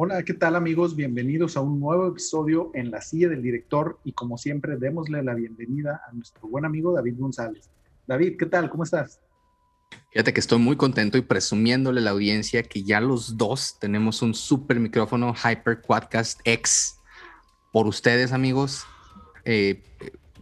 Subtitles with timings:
[0.00, 0.94] Hola, ¿qué tal amigos?
[0.94, 5.34] Bienvenidos a un nuevo episodio en la silla del director y como siempre démosle la
[5.34, 7.68] bienvenida a nuestro buen amigo David González.
[8.06, 8.70] David, ¿qué tal?
[8.70, 9.20] ¿Cómo estás?
[10.12, 14.22] Fíjate que estoy muy contento y presumiéndole a la audiencia que ya los dos tenemos
[14.22, 17.00] un super micrófono Hyper Quadcast X
[17.72, 18.86] por ustedes, amigos.
[19.44, 19.82] Eh,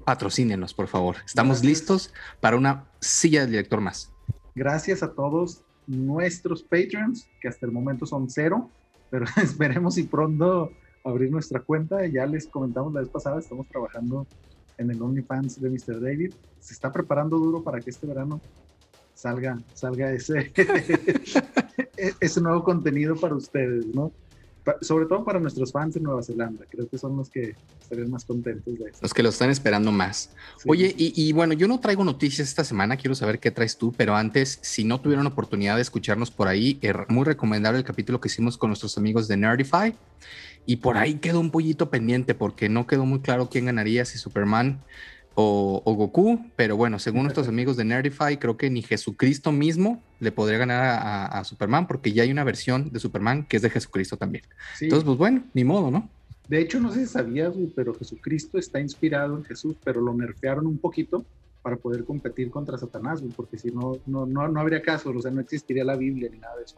[0.05, 1.17] patrocínenos, por favor.
[1.25, 4.13] Estamos listos para una silla del director más.
[4.55, 8.71] Gracias a todos nuestros patrons, que hasta el momento son cero
[9.11, 10.71] pero esperemos y pronto
[11.05, 12.07] abrir nuestra cuenta.
[12.07, 14.27] Ya les comentamos la vez pasada, estamos trabajando
[14.79, 16.01] en el OnlyFans de Mr.
[16.01, 16.33] David.
[16.61, 18.41] Se está preparando duro para que este verano
[19.15, 20.53] salga, salga ese,
[22.21, 24.13] ese nuevo contenido para ustedes, ¿no?
[24.81, 26.65] Sobre todo para nuestros fans de Nueva Zelanda.
[26.69, 28.99] Creo que son los que estarían más contentos de eso.
[29.01, 30.31] Los que lo están esperando más.
[30.67, 34.17] Oye, y, bueno, yo no traigo noticias esta semana, quiero saber qué traes tú, pero
[34.17, 38.29] antes, si no tuvieron oportunidad de escucharnos por ahí, es muy recomendable el capítulo que
[38.29, 39.95] hicimos con nuestros amigos de Nerdify.
[40.69, 44.19] Y por ahí quedó un pollito pendiente porque no quedó muy claro quién ganaría, si
[44.19, 44.83] Superman
[45.39, 50.33] o, Goku, pero bueno, según nuestros amigos de Nerdify, creo que ni Jesucristo mismo le
[50.33, 54.17] podría ganar a, Superman, porque ya hay una versión de Superman que es de Jesucristo
[54.17, 54.45] también.
[54.81, 56.09] Entonces, pues bueno, ni modo, ¿no?
[56.49, 60.67] De hecho, no sé si sabías, pero Jesucristo está inspirado en Jesús, pero lo nerfearon
[60.67, 61.25] un poquito
[61.61, 65.41] para poder competir contra Satanás, porque si no, no, no, habría caso, o sea, no
[65.43, 66.77] existiría la Biblia ni nada de eso.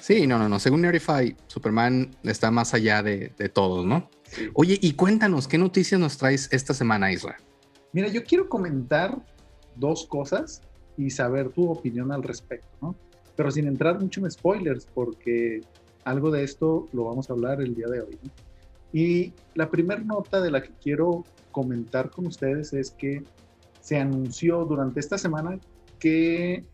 [0.00, 0.58] Sí, no, no, no.
[0.58, 4.10] Según Nerdify, Superman está más allá de, de todos, ¿no?
[4.54, 7.40] Oye, y cuéntanos, ¿qué noticias nos traes esta semana, Israel?
[7.92, 9.20] Mira, yo quiero comentar
[9.76, 10.62] dos cosas
[10.96, 12.94] y saber tu opinión al respecto, ¿no?
[13.36, 15.60] Pero sin entrar mucho en spoilers, porque
[16.04, 18.18] algo de esto lo vamos a hablar el día de hoy.
[18.22, 18.30] ¿no?
[18.92, 23.22] Y la primera nota de la que quiero comentar con ustedes es que
[23.80, 25.58] se anunció durante esta semana
[25.98, 26.64] que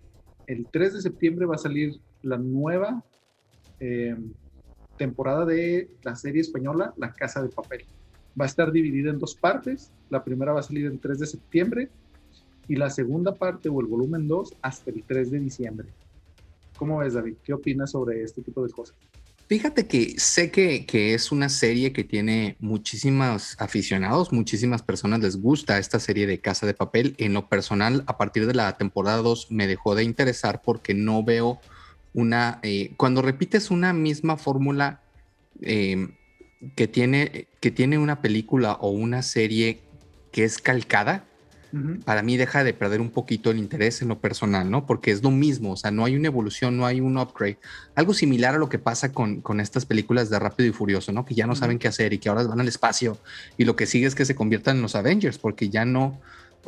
[0.46, 3.04] el 3 de septiembre va a salir la nueva
[3.80, 4.16] eh,
[4.96, 7.86] temporada de la serie española La Casa de Papel
[8.38, 9.90] va a estar dividida en dos partes.
[10.10, 11.88] La primera va a salir el 3 de septiembre
[12.68, 15.88] y la segunda parte o el volumen 2 hasta el 3 de diciembre.
[16.76, 17.34] ¿Cómo ves, David?
[17.42, 18.96] ¿Qué opinas sobre este tipo de cosas?
[19.48, 25.36] Fíjate que sé que, que, es una serie que tiene muchísimos aficionados, muchísimas personas les
[25.40, 27.14] gusta esta serie de Casa de Papel.
[27.18, 31.22] En lo personal, a partir de la temporada 2 me dejó de interesar porque no
[31.22, 31.60] veo
[32.12, 32.58] una...
[32.64, 35.00] Eh, cuando repites una misma fórmula,
[35.62, 36.08] eh,
[36.74, 39.80] que tiene, que tiene una película o una serie
[40.32, 41.24] que es calcada,
[42.06, 44.86] para mí deja de perder un poquito el interés en lo personal, ¿no?
[44.86, 47.58] Porque es lo mismo, o sea, no hay una evolución, no hay un upgrade.
[47.94, 51.26] Algo similar a lo que pasa con, con estas películas de Rápido y Furioso, ¿no?
[51.26, 53.18] Que ya no saben qué hacer y que ahora van al espacio
[53.58, 56.18] y lo que sigue es que se conviertan en los Avengers, porque ya no,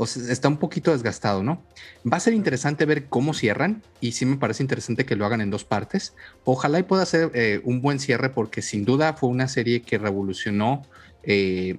[0.05, 1.63] está un poquito desgastado, ¿no?
[2.11, 5.41] Va a ser interesante ver cómo cierran y sí me parece interesante que lo hagan
[5.41, 6.15] en dos partes.
[6.45, 9.99] Ojalá y pueda ser eh, un buen cierre porque sin duda fue una serie que
[9.99, 10.83] revolucionó
[11.25, 11.79] eh,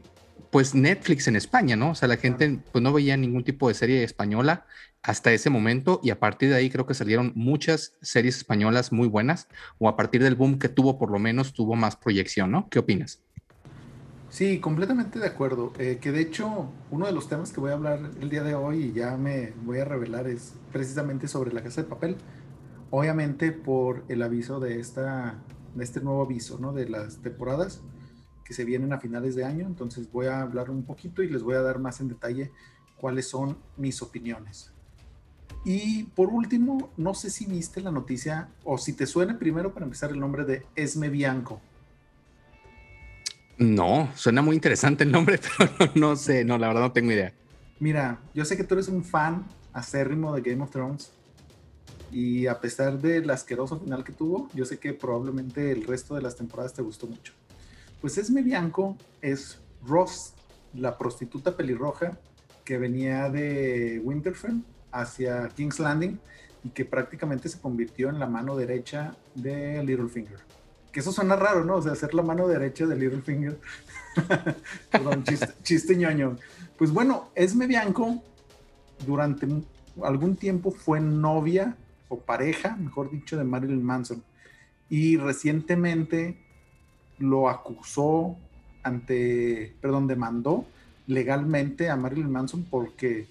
[0.52, 1.92] pues Netflix en España, ¿no?
[1.92, 4.66] O sea, la gente pues no veía ningún tipo de serie española
[5.02, 9.08] hasta ese momento y a partir de ahí creo que salieron muchas series españolas muy
[9.08, 9.48] buenas
[9.78, 12.68] o a partir del boom que tuvo por lo menos tuvo más proyección, ¿no?
[12.70, 13.22] ¿Qué opinas?
[14.30, 15.74] Sí, completamente de acuerdo.
[15.80, 18.54] Eh, que de hecho, uno de los temas que voy a hablar el día de
[18.54, 22.16] hoy y ya me voy a revelar es precisamente sobre la casa de papel.
[22.92, 25.36] Obviamente por el aviso de, esta,
[25.74, 26.74] de este nuevo aviso, ¿no?
[26.74, 27.82] De las temporadas
[28.46, 29.66] que se vienen a finales de año.
[29.66, 32.52] Entonces voy a hablar un poquito y les voy a dar más en detalle
[32.98, 34.72] cuáles son mis opiniones.
[35.66, 39.86] Y por último, no sé si viste la noticia o si te suena primero para
[39.86, 41.62] empezar el nombre de Esme Bianco.
[43.60, 47.34] No, suena muy interesante el nombre, pero no, sé, no, la verdad no tengo idea.
[47.80, 51.12] Mira, yo sé que tú eres un fan acérrimo de Game of Thrones
[52.10, 56.22] y a pesar del asqueroso final que tuvo, yo sé que probablemente el resto de
[56.22, 57.34] las temporadas te gustó mucho.
[58.00, 60.34] Pues Esme Bianco es Ross,
[60.74, 62.18] la prostituta pelirroja
[62.64, 66.18] que venía de Winterfell hacia King's Landing
[66.64, 70.40] y que prácticamente se convirtió en la mano derecha de Littlefinger
[70.92, 71.76] que eso suena raro, ¿no?
[71.76, 73.60] O sea, hacer la mano derecha de Littlefinger.
[74.92, 75.24] Perdón,
[75.64, 76.36] chiste, ñoño.
[76.78, 78.24] Pues bueno, Esme Bianco
[79.06, 79.48] durante
[80.04, 81.76] algún tiempo fue novia
[82.08, 84.24] o pareja, mejor dicho, de Marilyn Manson.
[84.90, 86.38] Y recientemente
[87.20, 88.38] lo acusó
[88.84, 90.66] ante, perdón, demandó
[91.06, 93.28] legalmente a Marilyn Manson porque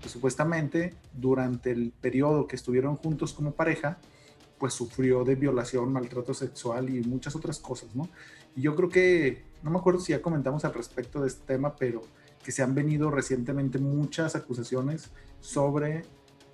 [0.00, 3.98] pues, supuestamente durante el periodo que estuvieron juntos como pareja,
[4.62, 8.08] pues sufrió de violación, maltrato sexual y muchas otras cosas, ¿no?
[8.54, 11.74] Y yo creo que, no me acuerdo si ya comentamos al respecto de este tema,
[11.74, 12.02] pero
[12.44, 15.10] que se han venido recientemente muchas acusaciones
[15.40, 16.04] sobre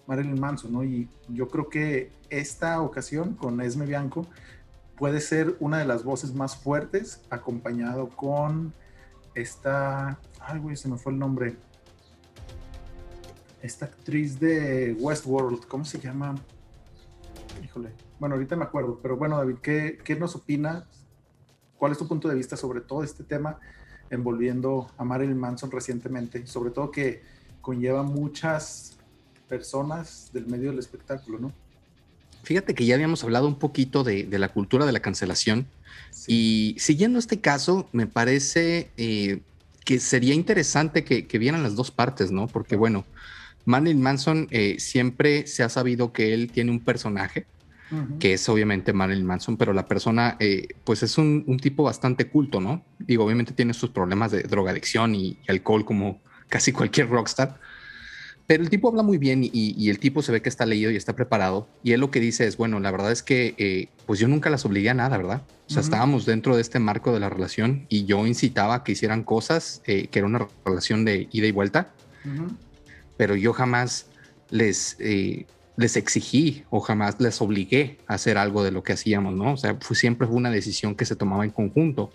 [0.06, 0.84] Marilyn Manson, ¿no?
[0.84, 4.26] Y yo creo que esta ocasión con Esme Bianco,
[4.96, 8.72] puede ser una de las voces más fuertes, acompañado con
[9.34, 11.58] esta, ay güey, se me fue el nombre,
[13.60, 16.36] esta actriz de Westworld, ¿cómo se llama?
[17.78, 20.88] Híjole, bueno, ahorita me acuerdo, pero bueno, David, ¿qué, qué nos opina?
[21.76, 23.60] ¿Cuál es tu punto de vista sobre todo este tema
[24.10, 26.44] envolviendo a Marilyn Manson recientemente?
[26.48, 27.22] Sobre todo que
[27.60, 28.98] conlleva muchas
[29.48, 31.52] personas del medio del espectáculo, ¿no?
[32.42, 35.68] Fíjate que ya habíamos hablado un poquito de, la cultura de la cancelación
[36.26, 39.40] y siguiendo este caso, me parece eh,
[39.84, 42.48] que sería interesante que, vieran las dos partes, ¿no?
[42.48, 43.04] Porque bueno,
[43.66, 47.46] Marilyn Manson eh, siempre se ha sabido que él tiene un personaje,
[48.18, 52.60] que es obviamente Marilyn Manson, pero la persona, eh, pues es un, tipo bastante culto,
[52.60, 52.84] ¿no?
[52.98, 57.58] Digo, obviamente tiene sus problemas de drogadicción y alcohol como casi cualquier rockstar,
[58.48, 60.96] pero el tipo habla muy bien y, el tipo se ve que está leído y
[60.96, 61.68] está preparado.
[61.82, 64.48] Y él lo que dice es, bueno, la verdad es que eh, pues yo nunca
[64.48, 65.42] las obligué a nada, ¿verdad?
[65.68, 68.92] O sea, estábamos dentro de este marco de la relación y yo incitaba a que
[68.92, 71.92] hicieran cosas, eh, que era una relación de ida y vuelta,
[73.18, 74.06] pero yo jamás
[74.48, 75.44] les, eh,
[75.78, 79.54] les exigí o jamás les obligué a hacer algo de lo que hacíamos, ¿no?
[79.54, 82.10] O sea, fue, siempre fue una decisión que se tomaba en conjunto.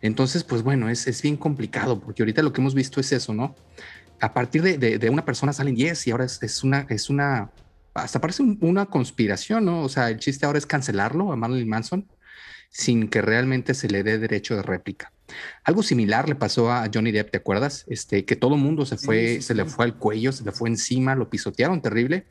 [0.00, 3.34] Entonces, pues bueno, es, es bien complicado porque ahorita lo que hemos visto es eso,
[3.34, 3.54] ¿no?
[4.20, 7.50] a partir de, una persona salen 10 y ahora es, una, es una,
[7.94, 9.82] hasta parece una conspiración, ¿no?
[9.82, 12.08] O sea, el chiste ahora es cancelarlo a Marilyn Manson
[12.70, 15.12] sin que realmente se le dé derecho de réplica.
[15.64, 17.84] Algo similar le pasó a Johnny Depp, ¿te acuerdas?
[17.88, 20.68] Este, que todo el mundo se fue, se le fue al cuello, se le fue
[20.68, 22.26] encima, lo pisotearon terrible.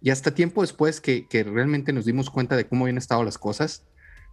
[0.00, 3.38] Y hasta tiempo después que, que realmente nos dimos cuenta de cómo habían estado las
[3.38, 3.84] cosas,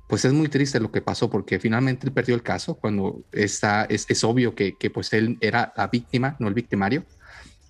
[0.08, 3.86] pues es muy triste lo que pasó porque finalmente él perdió el caso cuando está,
[3.86, 7.04] es, es obvio que, que, pues él era la víctima, no el victimario.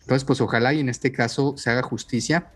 [0.02, 2.52] Entonces, pues ojalá y en este caso se haga justicia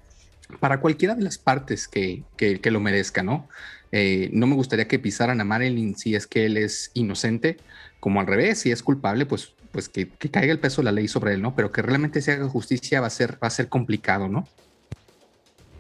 [0.60, 3.48] para cualquiera de las partes que, que, lo merezca, ¿no?
[3.92, 7.58] Eh, no me gustaría que pisaran a Marilyn si es que él es inocente,
[8.00, 10.92] como al revés, si es culpable, pues, pues que, que, caiga el peso de la
[10.92, 11.56] ley sobre él, ¿no?
[11.56, 14.48] Pero que realmente se haga justicia va a ser, va a ser complicado, ¿no?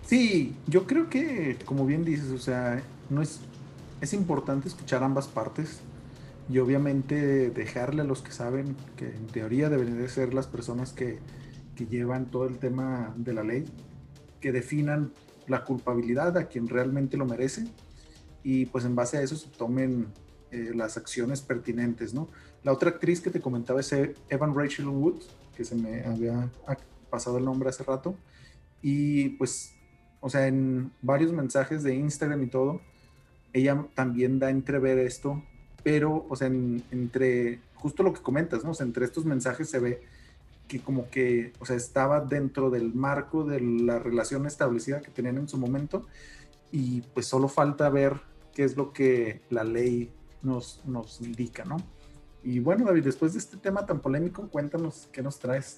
[0.10, 3.42] Sí, yo creo que, como bien dices, o sea, no es
[4.02, 5.82] es importante escuchar ambas partes
[6.50, 10.94] y obviamente dejarle a los que saben que en teoría deben de ser las personas
[10.94, 11.20] que,
[11.90, 13.64] llevan todo el tema de la ley,
[14.42, 15.14] que definan
[15.48, 17.70] la culpabilidad a quien realmente lo merece
[18.44, 20.08] y pues en base a eso se tomen
[20.52, 22.28] eh, las acciones pertinentes, ¿no?
[22.64, 23.94] La otra actriz que te comentaba es
[24.28, 25.22] Evan Rachel Wood,
[25.56, 26.50] que se me había
[27.10, 28.14] pasado el nombre hace rato,
[28.82, 29.79] y pues,
[30.22, 32.82] o sea, en varios mensajes de Instagram y todo,
[33.54, 35.44] ella también da entrever esto,
[35.84, 38.72] pero, o sea, entre justo lo que comentas, ¿no?
[38.72, 40.02] O sea, entre estos mensajes se ve
[40.68, 45.38] que como que, o sea, estaba dentro del marco de la relación establecida que tenían
[45.38, 46.06] en su momento
[46.72, 48.22] y pues solo falta ver
[48.54, 50.12] qué es lo que la ley
[50.44, 51.78] nos, nos indica, ¿no?
[52.44, 55.78] Y bueno, David, después de este tema tan polémico, cuéntanos qué nos traes.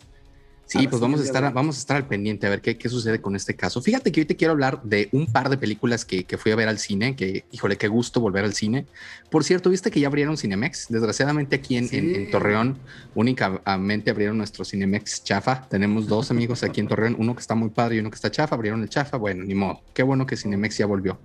[0.65, 3.19] Sí, pues vamos a, estar, vamos a estar al pendiente a ver qué, qué, sucede
[3.19, 3.81] con este caso.
[3.81, 6.55] Fíjate que hoy te quiero hablar de un par de películas que, que, fui a
[6.55, 8.85] ver al cine, que híjole, qué gusto volver al cine.
[9.29, 10.87] Por cierto, viste que ya abrieron Cinemex.
[10.87, 12.77] Desgraciadamente aquí en, en, Torreón
[13.15, 15.67] únicamente abrieron nuestro Cinemex chafa.
[15.67, 18.31] Tenemos dos amigos aquí en Torreón, uno que está muy padre y uno que está
[18.31, 18.55] chafa.
[18.55, 19.17] Abrieron el chafa.
[19.17, 19.81] Bueno, ni modo.
[19.93, 21.19] Qué bueno que Cinemex ya volvió.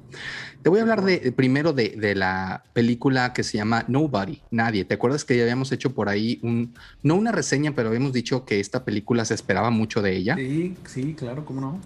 [0.62, 4.84] Te voy a hablar de primero de, de la película que se llama Nobody, Nadie.
[4.84, 6.74] ¿Te acuerdas que ya habíamos hecho por ahí un,
[7.04, 10.36] no una reseña, pero habíamos dicho que esta película se esperaba mucho de ella.
[10.36, 11.80] Sí, sí, claro, cómo no.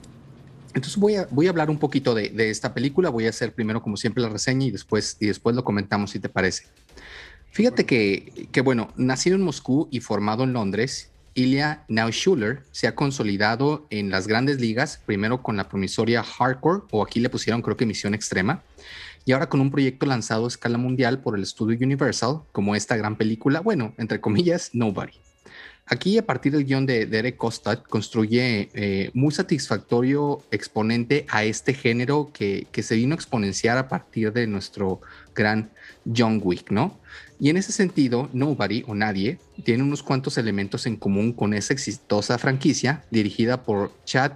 [0.75, 3.11] Entonces voy a, voy a hablar un poquito de, esta película.
[3.11, 6.21] Voy a hacer primero, como siempre, la reseña y después, y después lo comentamos, si
[6.21, 6.67] te parece.
[7.51, 12.95] Fíjate que, que, bueno, nacido en Moscú y formado en Londres, Ilya Nauschuler se ha
[12.95, 17.77] consolidado en las grandes ligas, primero con la promisoria Hardcore, o aquí le pusieron creo
[17.77, 18.63] que Misión Extrema,
[19.25, 22.97] y ahora con un proyecto lanzado a escala mundial por el estudio Universal, como esta
[22.97, 25.13] gran película, bueno, entre comillas, Nobody.
[25.93, 31.75] Aquí, a partir del guion de Derek Kostat, construye eh, muy satisfactorio exponente a este
[31.75, 35.01] género que, que, se vino a exponenciar a partir de nuestro
[35.35, 35.73] gran
[36.07, 37.01] John Wick, ¿no?
[37.41, 41.73] Y en ese sentido, Nobody o Nadie tiene unos cuantos elementos en común con esa
[41.73, 44.35] exitosa franquicia dirigida por Chad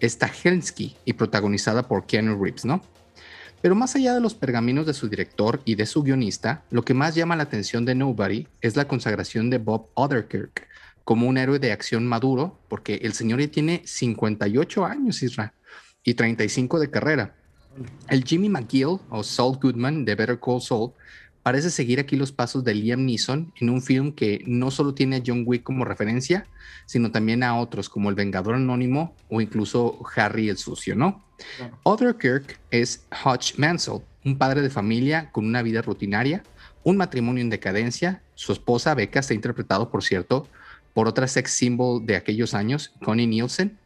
[0.00, 2.80] Stahelski y protagonizada por Keanu Reeves, ¿no?
[3.60, 6.94] Pero más allá de los pergaminos de su director y de su guionista, lo que
[6.94, 10.68] más llama la atención de Nobody es la consagración de Bob Odenkirk,
[11.06, 15.54] como un héroe de acción maduro, porque el señor ya tiene 58 años, Isra,
[16.02, 17.36] y 35 de carrera.
[18.08, 20.90] El Jimmy McGill o Saul Goodman de Better Call Saul
[21.44, 25.16] parece seguir aquí los pasos de Liam Neeson en un film que no solo tiene
[25.18, 26.44] a John Wick como referencia,
[26.86, 31.24] sino también a otros como El Vengador Anónimo o incluso Harry el Sucio, ¿no?
[31.84, 36.42] Other Kirk es Hutch Mansell, un padre de familia con una vida rutinaria,
[36.82, 40.48] un matrimonio en decadencia, su esposa Becca está interpretado, por cierto,
[40.96, 43.76] por otra sex symbol de aquellos años, Connie Nielsen,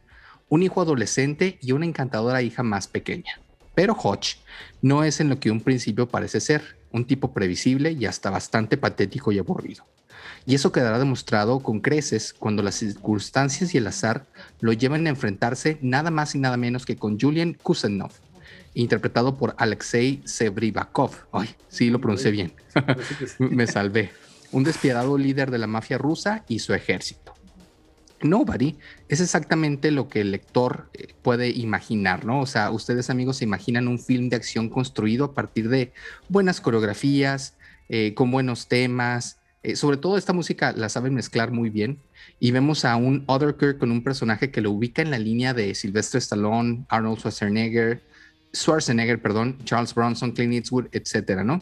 [0.47, 3.41] un hijo adolescente y una encantadora hija más pequeña.
[3.75, 4.37] Pero Hodge
[4.81, 8.77] no es en lo que un principio parece ser, un tipo previsible y hasta bastante
[8.77, 9.85] patético y aburrido.
[10.45, 14.25] Y eso quedará demostrado con creces cuando las circunstancias y el azar
[14.61, 18.13] lo llevan a enfrentarse nada más y nada menos que con Julian Kusenov,
[18.73, 21.11] interpretado por Alexei Sebribakov.
[21.33, 22.53] Ay, sí lo pronuncié bien.
[23.37, 24.11] Me salvé.
[24.51, 27.33] Un despiadado líder de la mafia rusa y su ejército.
[28.23, 28.77] Nobody
[29.09, 32.41] es exactamente lo que el lector eh, puede imaginar, ¿no?
[32.41, 35.91] O sea, ustedes amigos se imaginan un film de acción construido a partir de
[36.29, 37.55] buenas coreografías,
[37.89, 41.99] eh, con buenos temas, eh, sobre todo esta música la saben mezclar muy bien
[42.39, 45.75] y vemos a un Otherkirk con un personaje que lo ubica en la línea de
[45.75, 48.01] Sylvester Stallone, Arnold Schwarzenegger,
[48.55, 51.61] Schwarzenegger, perdón, Charles Bronson, Clint Eastwood, etcétera, ¿no?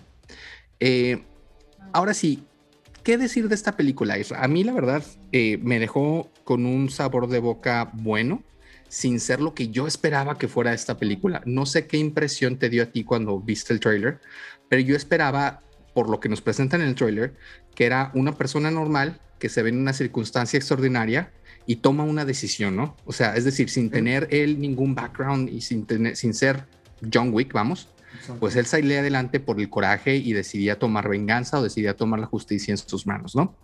[1.91, 2.43] Ahora sí,
[3.03, 4.17] ¿qué decir de esta película?
[4.35, 8.43] A mí, la verdad, eh, me dejó con un sabor de boca bueno,
[8.87, 11.41] sin ser lo que yo esperaba que fuera esta película.
[11.45, 14.19] No sé qué impresión te dio a ti cuando viste el trailer,
[14.67, 15.61] pero yo esperaba,
[15.93, 17.35] por lo que nos presentan en el trailer,
[17.75, 21.31] que era una persona normal que se ve en una circunstancia extraordinaria
[21.65, 22.97] y toma una decisión, ¿no?
[23.05, 26.65] O sea, es decir, sin tener él ningún background y sin, tener, sin ser
[27.13, 27.89] John Wick, vamos,
[28.39, 32.25] pues él salió adelante por el coraje y decidía tomar venganza o decidía tomar la
[32.25, 33.55] justicia en sus manos, ¿no?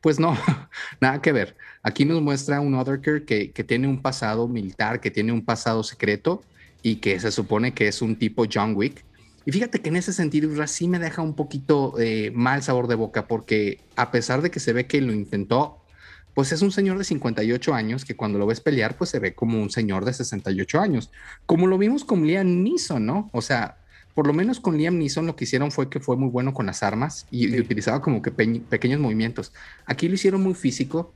[0.00, 0.36] Pues no,
[1.00, 1.56] nada que ver.
[1.82, 5.82] Aquí nos muestra un Otherker que, que tiene un pasado militar, que tiene un pasado
[5.82, 6.42] secreto
[6.82, 9.04] y que se supone que es un tipo John Wick.
[9.44, 12.94] Y fíjate que en ese sentido sí me deja un poquito eh, mal sabor de
[12.94, 15.82] boca porque a pesar de que se ve que lo intentó,
[16.34, 19.34] pues es un señor de 58 años que cuando lo ves pelear, pues se ve
[19.34, 21.10] como un señor de 68 años,
[21.44, 23.28] como lo vimos con Liam Neeson, ¿no?
[23.32, 23.81] O sea,
[24.14, 26.66] por lo menos con Liam Neeson lo que hicieron fue que fue muy bueno con
[26.66, 29.52] las armas y, utilizaba como que pequeños movimientos.
[29.86, 31.12] Aquí lo hicieron muy físico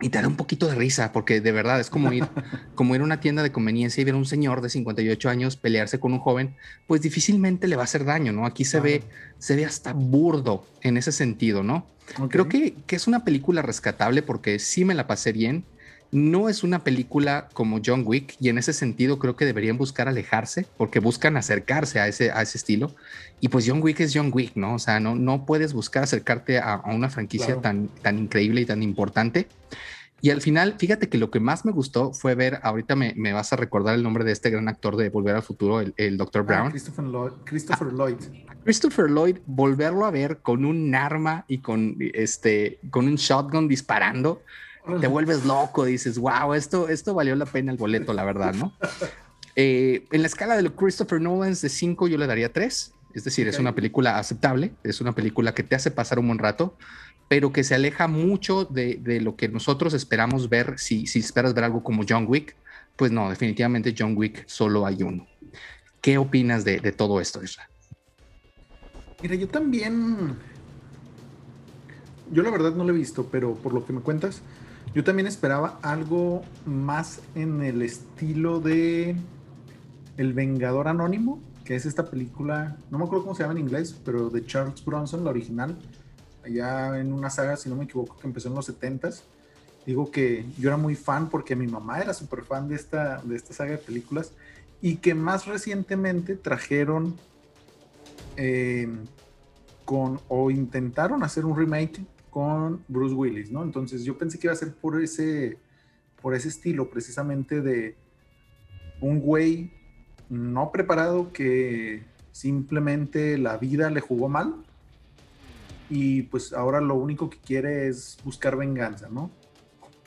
[0.00, 2.26] y te da un poquito de risa porque de verdad es como ir,
[2.74, 5.56] como ir a una tienda de conveniencia y ver a un señor de 58 años
[5.56, 6.54] pelearse con un joven,
[6.86, 8.46] pues difícilmente le va a hacer daño, ¿no?
[8.46, 9.02] Aquí se ve,
[9.38, 11.86] se ve hasta burdo en ese sentido, ¿no?
[12.28, 15.64] Creo que, que, es una película rescatable porque sí me la pasé bien.
[16.14, 20.08] No es una película como John Wick y en ese sentido creo que deberían buscar
[20.08, 22.94] alejarse porque buscan acercarse a ese, a ese estilo.
[23.40, 24.76] Y pues John Wick es John Wick, ¿no?
[24.76, 28.84] O sea, no, no puedes buscar acercarte a, una franquicia tan, tan increíble y tan
[28.84, 29.48] importante.
[30.20, 33.32] Y al final, fíjate que lo que más me gustó fue ver, ahorita me, me
[33.32, 36.16] vas a recordar el nombre de este gran actor de Volver al Futuro, el, el
[36.16, 36.42] Dr.
[36.42, 36.70] Ah, Brown.
[36.70, 37.32] Christopher Lloyd.
[37.44, 38.16] Christopher Lloyd.
[38.62, 44.42] Christopher Lloyd, volverlo a ver con un arma y con, este, con un shotgun disparando,
[45.00, 48.72] te vuelves loco, dices, wow, esto, esto valió la pena el boleto, la verdad, ¿no?
[49.56, 53.46] Eh, en la escala de Christopher Nolan de 5 yo le daría 3, es decir,
[53.46, 56.76] es una película aceptable, es una película que te hace pasar un buen rato,
[57.28, 61.54] pero que se aleja mucho de, de lo que nosotros esperamos ver si, si esperas
[61.54, 62.56] ver algo como John Wick.
[62.96, 65.26] Pues no, definitivamente John Wick solo hay uno.
[66.00, 67.68] ¿Qué opinas de, de todo esto, Isra?
[69.22, 70.36] Mira, yo también.
[72.30, 74.42] Yo la verdad no lo he visto, pero por lo que me cuentas,
[74.94, 79.16] yo también esperaba algo más en el estilo de
[80.16, 83.98] El Vengador Anónimo, que es esta película, no me acuerdo cómo se llama en inglés,
[84.04, 85.76] pero de Charles Bronson, la original,
[86.44, 89.22] allá en una saga, si no me equivoco, que empezó en los 70s.
[89.84, 93.34] Digo que yo era muy fan porque mi mamá era súper fan de esta, de
[93.34, 94.32] esta saga de películas
[94.80, 97.16] y que más recientemente trajeron
[98.36, 98.88] eh,
[99.84, 102.00] con, o intentaron hacer un remake
[102.34, 103.62] con Bruce Willis, ¿no?
[103.62, 105.56] Entonces yo pensé que iba a ser por ese,
[106.20, 107.94] por ese estilo, precisamente de
[109.00, 109.70] un güey
[110.28, 114.56] no preparado que simplemente la vida le jugó mal
[115.88, 119.30] y pues ahora lo único que quiere es buscar venganza, ¿no?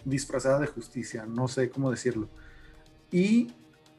[0.03, 2.27] Disfrazada de justicia, no sé cómo decirlo.
[3.09, 3.53] Y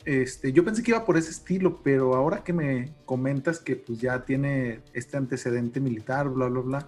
[0.05, 3.99] este, yo pensé que iba por ese estilo, pero ahora que me comentas que pues
[4.01, 6.87] ya tiene este antecedente militar, bla, bla, bla,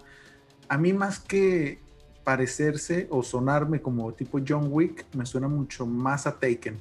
[0.71, 1.79] a mí más que
[2.23, 6.79] parecerse o sonarme como tipo John Wick, me suena mucho más a Taken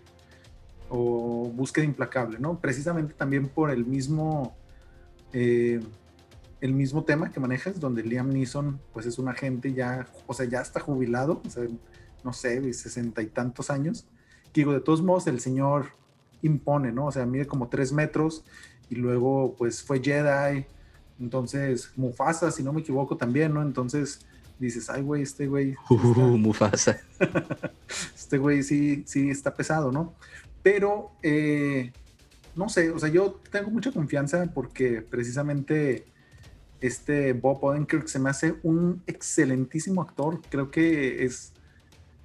[0.88, 2.60] o Búsqueda Implacable, ¿no?
[2.60, 4.54] Precisamente también por el mismo,
[5.32, 5.80] eh,
[6.60, 10.46] el mismo tema que manejas, donde Liam Neeson pues es un agente ya, o sea,
[10.46, 11.42] ya está jubilado,
[12.22, 14.06] no sé, sesenta y tantos años.
[14.52, 15.86] Que digo, de todos modos, el señor
[16.42, 17.06] impone, ¿no?
[17.06, 18.44] O sea, mide como tres metros
[18.88, 20.64] y luego pues fue Jedi,
[21.20, 23.62] entonces Mufasa, si no me equivoco también, ¿no?
[23.62, 24.20] Entonces
[24.58, 25.74] dices, ay, güey, este güey...
[25.90, 25.96] Uh,
[26.38, 27.00] Mufasa.
[28.14, 30.14] este güey sí, sí está pesado, ¿no?
[30.62, 31.92] Pero, eh,
[32.54, 36.04] no sé, o sea, yo tengo mucha confianza porque precisamente
[36.80, 40.40] este Bob Odenkirk se me hace un excelentísimo actor.
[40.50, 41.52] Creo que es,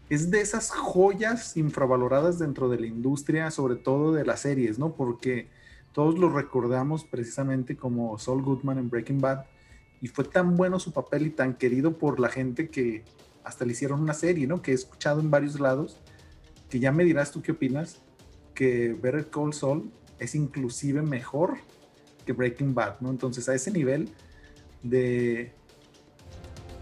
[0.10, 4.94] es de esas joyas infravaloradas dentro de la industria, sobre todo de las series, ¿no?
[4.94, 5.48] Porque
[5.96, 9.46] todos lo recordamos precisamente como Saul Goodman en Breaking Bad
[10.02, 13.06] y fue tan bueno su papel y tan querido por la gente que
[13.46, 14.62] hasta le hicieron una serie, ¿no?
[14.62, 16.02] Que he escuchado en varios lados,
[16.70, 18.02] que ya me dirás tú qué opinas,
[18.54, 21.60] que Better Call Saul es inclusive mejor
[22.26, 23.10] que Breaking Bad, ¿no?
[23.10, 24.10] Entonces a ese nivel
[24.84, 25.54] de,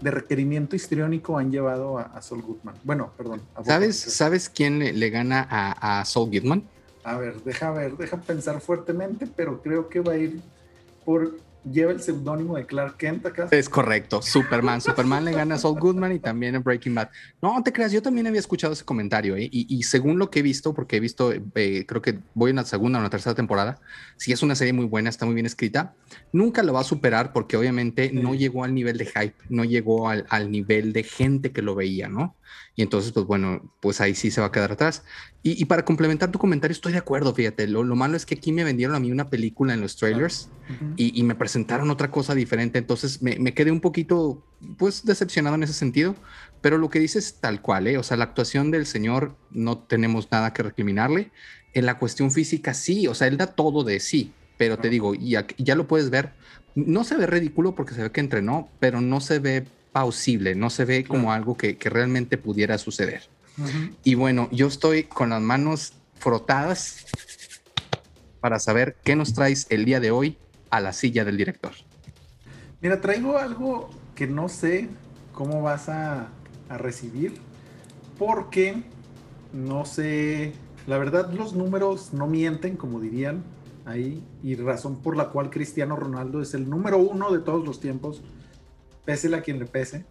[0.00, 2.74] de requerimiento histriónico han llevado a, Saul Goodman.
[2.82, 3.42] Bueno, perdón.
[3.64, 6.68] ¿Sabes, ¿Sabes quién le, gana a, a, Saul Goodman?
[7.04, 10.40] A ver, deja ver, deja pensar fuertemente, pero creo que va a ir
[11.04, 11.32] por
[11.70, 13.48] lleva el seudónimo de Clark Kent acá.
[13.50, 14.80] Es correcto, Superman.
[14.80, 17.10] Superman le gana a Saul Goodman y también a Breaking Bad.
[17.40, 19.48] No, te creas, yo también había escuchado ese comentario ¿eh?
[19.50, 22.64] y, según lo que he visto, porque he visto, eh, creo que voy en la
[22.64, 23.80] segunda o la tercera temporada,
[24.16, 25.94] si es una serie muy buena, está muy bien escrita,
[26.32, 30.08] nunca lo va a superar porque obviamente no llegó al nivel de hype, no llegó
[30.08, 32.36] al, al nivel de gente que lo veía, ¿no?
[32.76, 35.04] Y entonces, pues bueno, pues ahí sí se va a quedar atrás.
[35.42, 38.64] Y, para complementar tu comentario, estoy de acuerdo, fíjate, lo, malo es que aquí me
[38.64, 40.48] vendieron a mí una película en los trailers
[40.96, 44.42] y, me presentaron otra cosa diferente, entonces me, quedé un poquito,
[44.78, 46.16] pues, decepcionado en ese sentido,
[46.62, 47.98] pero lo que dices es tal cual, ¿eh?
[47.98, 51.30] O sea, la actuación del señor no tenemos nada que recriminarle.
[51.74, 55.14] En la cuestión física, sí, o sea, él da todo de sí, pero te digo,
[55.14, 56.32] ya, ya lo puedes ver,
[56.74, 60.70] no se ve ridículo porque se ve que entrenó, pero no se ve pausible, no
[60.70, 63.22] se ve como algo que, realmente pudiera suceder.
[64.02, 67.06] Y bueno, yo estoy con las manos frotadas
[68.40, 70.36] para saber qué nos traes el día de hoy
[70.70, 71.70] a la silla del director.
[72.82, 74.88] Mira, traigo algo que no sé
[75.32, 76.28] cómo vas a,
[76.68, 77.36] a recibir,
[78.18, 78.82] porque
[79.52, 80.54] no sé,
[80.88, 83.44] la verdad los números no mienten, como dirían
[83.84, 87.78] ahí, y razón por la cual Cristiano Ronaldo es el número uno de todos los
[87.78, 88.22] tiempos
[89.04, 90.04] pésele a quien le pese.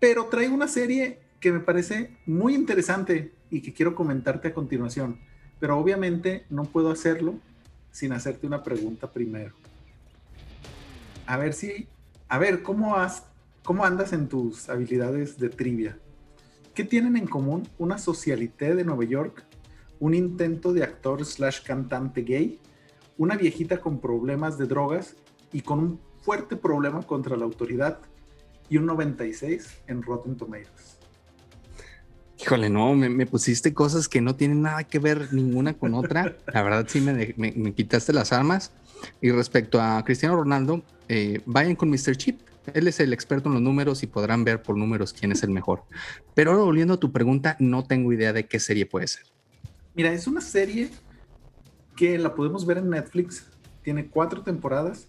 [0.00, 5.20] Pero traigo una serie que me parece muy interesante y que quiero comentarte a continuación.
[5.60, 7.38] Pero obviamente no puedo hacerlo
[7.90, 9.54] sin hacerte una pregunta primero.
[11.26, 11.88] A ver si,
[12.28, 13.24] a ver, ¿cómo, has,
[13.62, 15.98] cómo andas en tus habilidades de trivia?
[16.74, 19.44] ¿Qué tienen en común una socialité de Nueva York,
[20.00, 22.58] un intento de actor slash cantante gay,
[23.18, 25.14] una viejita con problemas de drogas
[25.52, 27.98] y con un fuerte problema contra la autoridad
[28.70, 30.98] y un 96 en Rotten Tomatoes.
[32.40, 36.36] Híjole, no, me, pusiste cosas que no tienen nada que ver ninguna con otra.
[36.52, 38.72] La verdad sí me, quitaste las armas.
[39.20, 42.16] Y respecto a Cristiano Ronaldo, eh, vayan con Mr.
[42.16, 42.40] Chip.
[42.74, 45.50] Él es el experto en los números y podrán ver por números quién es el
[45.50, 45.84] mejor.
[46.34, 49.24] Pero ahora volviendo a tu pregunta, no tengo idea de qué serie puede ser.
[49.94, 50.90] Mira, es una serie
[51.96, 53.46] que la podemos ver en Netflix.
[53.82, 55.08] Tiene cuatro temporadas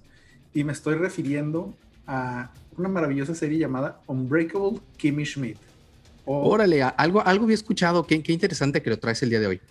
[0.53, 1.73] y me estoy refiriendo
[2.07, 5.57] a una maravillosa serie llamada Unbreakable Kimmy Schmidt.
[6.25, 9.61] Órale, algo, algo había escuchado, qué, qué interesante que lo traes el día de hoy.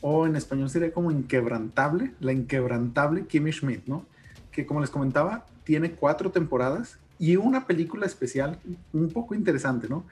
[0.00, 4.04] O en español sería como Inquebrantable, la Inquebrantable Kimmy Schmidt, ¿no?
[4.52, 8.58] Que como les comentaba, tiene cuatro temporadas y una película especial
[8.92, 10.04] un poco interesante, ¿no?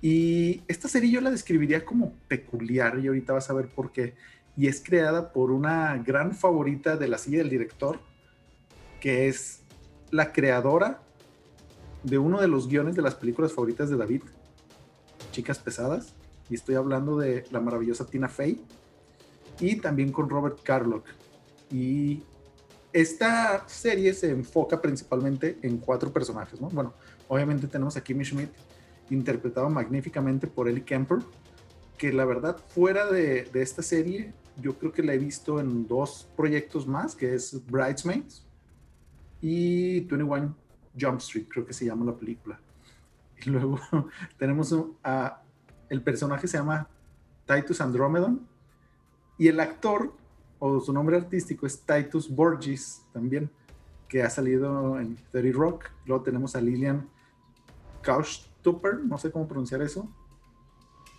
[0.00, 4.14] Y esta serie yo la describiría como peculiar y ahorita vas a ver por qué.
[4.56, 8.00] Y es creada por una gran favorita de la silla del director,
[9.00, 9.60] que es
[10.10, 11.02] la creadora
[12.02, 14.22] de uno de los guiones de las películas favoritas de David,
[15.32, 16.14] Chicas Pesadas,
[16.48, 18.64] y estoy hablando de la maravillosa Tina Fey,
[19.60, 21.04] y también con Robert Carlock.
[21.70, 22.22] Y
[22.92, 26.68] esta serie se enfoca principalmente en cuatro personajes, ¿no?
[26.70, 26.94] Bueno,
[27.28, 28.50] obviamente tenemos a Kimmy Schmidt,
[29.10, 31.18] interpretado magníficamente por Ellie Kemper,
[31.96, 35.86] que la verdad, fuera de, de esta serie, yo creo que la he visto en
[35.86, 38.47] dos proyectos más, que es Bridesmaids,
[39.40, 40.54] y 21
[40.98, 42.60] Jump Street, creo que se llama la película.
[43.44, 43.78] Y luego
[44.38, 44.74] tenemos
[45.04, 45.42] a,
[45.88, 46.88] el personaje se llama
[47.46, 48.46] Titus Andromedon
[49.38, 50.12] y el actor
[50.58, 53.50] o su nombre artístico es Titus Borges también,
[54.08, 55.84] que ha salido en 30 Rock.
[56.06, 57.08] Luego tenemos a Lillian
[58.02, 60.08] Kaustupper, no sé cómo pronunciar eso,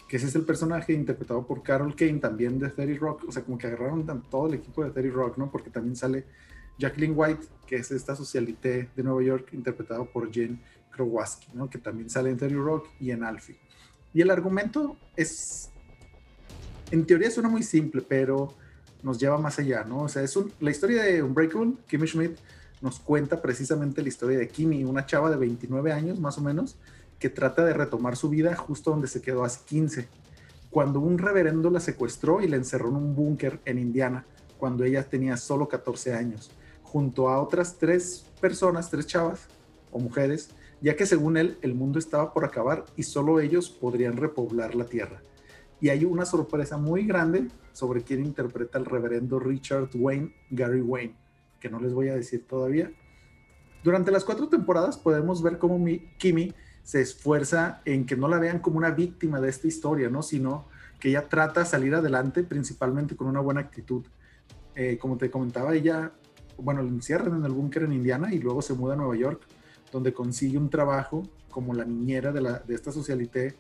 [0.10, 3.25] que ese es el personaje interpretado por Carol Kane, también de 30 Rock.
[3.27, 5.49] O sea, como que agarraron todo el equipo de 30 Rock, ¿no?
[5.49, 6.25] Porque también sale
[6.79, 10.59] Jacqueline White, que es esta socialité de Nueva York, interpretado por Jen
[10.91, 11.69] Krowaski, ¿no?
[11.69, 13.59] que también sale en Terry Rock y en Alfie.
[14.13, 15.69] Y el argumento es,
[16.89, 18.55] en teoría suena muy simple, pero
[19.03, 20.03] nos lleva más allá, ¿no?
[20.03, 22.37] O sea, es la historia de Unbreakable, Kimmy Schmidt,
[22.81, 26.77] nos cuenta precisamente la historia de Kimmy, una chava de 29 años más o menos,
[27.19, 30.07] que trata de retomar su vida justo donde se quedó hace 15.
[30.69, 34.25] cuando un reverendo la secuestró y la encerró en un búnker en Indiana,
[34.57, 36.51] cuando ella tenía solo 14 años,
[36.91, 39.47] junto a otras tres personas, tres chavas
[39.91, 40.49] o mujeres,
[40.82, 44.86] ya que según él el mundo estaba por acabar y solo ellos podrían repoblar la
[44.86, 45.21] tierra.
[45.80, 51.15] Y hay una sorpresa muy grande sobre quién interpreta al reverendo Richard Wayne, Gary Wayne,
[51.60, 52.91] que no les voy a decir todavía.
[53.84, 55.84] Durante las cuatro temporadas podemos ver cómo
[56.17, 60.23] Kimi se esfuerza en que no la vean como una víctima de esta historia, ¿no?
[60.23, 60.65] Sino
[60.99, 64.06] que ella trata de salir adelante principalmente con una buena actitud.
[64.75, 66.13] Eh, como te comentaba, ella,
[66.62, 69.41] bueno, la encierran en el búnker en Indiana y luego se muda a Nueva York,
[69.91, 73.56] donde consigue un trabajo como la niñera de, la, de esta socialité,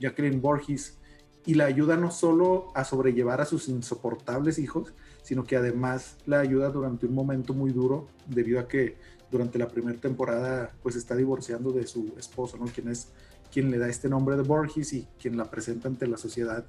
[0.00, 0.98] Jacqueline Borges,
[1.46, 6.40] y la ayuda no solo a sobrellevar a sus insoportables hijos, sino que además la
[6.40, 8.96] ayuda durante un momento muy duro debido a que
[9.30, 12.66] durante la primera temporada pues está divorciando de su esposo, ¿no?
[12.66, 13.08] Quien es
[13.52, 16.64] quien le da este nombre de Borges y quien la presenta ante la sociedad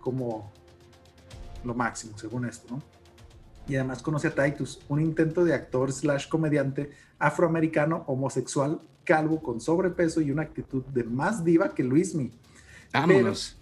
[0.00, 0.50] como
[1.64, 2.82] lo máximo, según esto, ¿no?
[3.70, 9.60] Y además conoce a Titus, un intento de actor slash comediante afroamericano homosexual, calvo, con
[9.60, 12.32] sobrepeso y una actitud de más diva que Luismi.
[12.92, 13.56] Vámonos.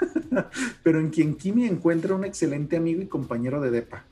[0.00, 0.48] Pero,
[0.82, 4.02] pero en quien Kimi encuentra un excelente amigo y compañero de Depa.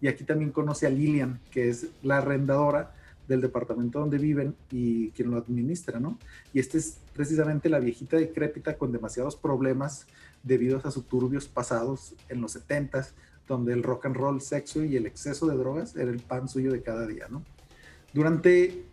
[0.00, 2.94] Y aquí también conoce a Lilian, que es la arrendadora
[3.26, 6.20] del departamento donde viven y quien lo administra, ¿no?
[6.52, 10.06] Y esta es precisamente la viejita decrépita con demasiados problemas
[10.44, 13.08] debido a sus turbios pasados en los 70s,
[13.50, 16.72] donde el rock and roll, sexo y el exceso de drogas era el pan suyo
[16.72, 17.42] de cada día, ¿no?
[18.12, 18.84] Durante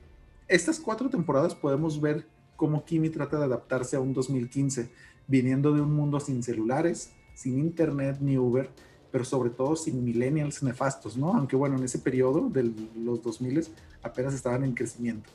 [0.47, 4.89] estas cuatro temporadas podemos ver cómo Kimi trata de adaptarse a un 2015,
[5.27, 8.69] viniendo de un mundo sin celulares, sin internet ni Uber,
[9.11, 11.33] pero sobre todo sin millennials nefastos, ¿no?
[11.33, 13.67] Aunque bueno, en ese periodo de los 2000
[14.01, 15.29] apenas estaban en crecimiento.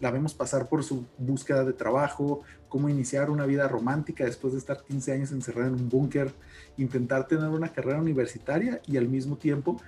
[0.00, 4.58] La vemos pasar por su búsqueda de trabajo, cómo iniciar una vida romántica después de
[4.58, 6.32] estar 15 años encerrada en un búnker,
[6.78, 9.80] intentar tener una carrera universitaria y al mismo tiempo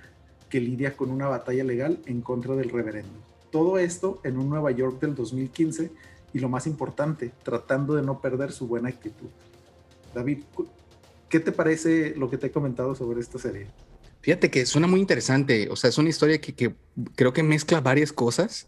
[0.49, 3.19] que lidia con una batalla legal en contra del reverendo.
[3.51, 5.91] Todo esto en un Nueva York del 2015
[6.33, 9.29] y lo más importante, tratando de no perder su buena actitud.
[10.13, 10.39] David,
[11.33, 13.65] ¿Qué te parece lo que te he comentado sobre esta serie?
[14.21, 16.75] Fíjate que suena muy interesante, o sea, es una historia que,
[17.15, 18.67] creo que mezcla varias cosas.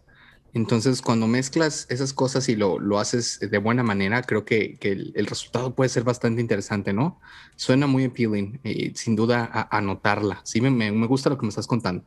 [0.56, 4.92] Entonces, cuando mezclas esas cosas y lo, lo haces de buena manera, creo que, que
[4.92, 7.20] el, resultado puede ser bastante interesante, ¿no?
[7.56, 10.42] Suena muy appealing y sin duda a, anotarla.
[10.44, 12.04] Sí, me, me, gusta lo que me estás contando.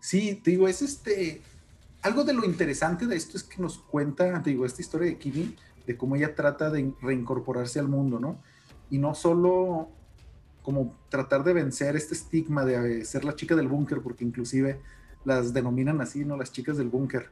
[0.00, 1.40] Sí, te digo, es este.
[2.02, 5.16] Algo de lo interesante de esto es que nos cuenta, te digo, esta historia de
[5.16, 8.38] Kimi, de cómo ella trata de reincorporarse al mundo, ¿no?
[8.90, 9.88] y no solo
[10.62, 14.80] como tratar de vencer este estigma de ser la chica del búnker, porque inclusive
[15.24, 16.36] las denominan así, ¿no?
[16.36, 17.28] Las chicas del búnker.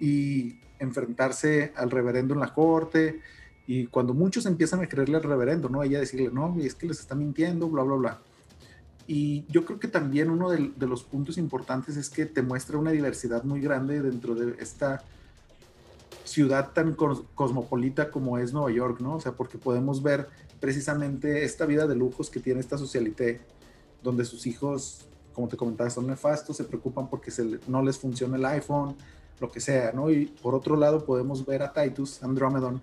[0.00, 3.20] Y enfrentarse al reverendo en la corte.
[3.66, 5.82] Y cuando muchos empiezan a creerle al reverendo, ¿no?
[5.82, 8.18] Ella decirle, no, es que les está mintiendo, bla, bla, bla.
[9.08, 12.78] Y yo creo que también uno de, de los puntos importantes es que te muestra
[12.78, 15.02] una diversidad muy grande dentro de esta
[16.24, 19.16] ciudad tan cosmopolita como es Nueva York, ¿no?
[19.16, 20.28] O sea, porque podemos ver
[20.60, 23.40] precisamente esta vida de lujos que tiene esta socialité,
[24.02, 28.36] donde sus hijos, como te comentaba, son nefastos, se preocupan porque se, no les funciona
[28.36, 28.96] el iPhone,
[29.40, 30.10] lo que sea, ¿no?
[30.10, 32.80] Y por otro lado podemos ver a Titus Andromedon,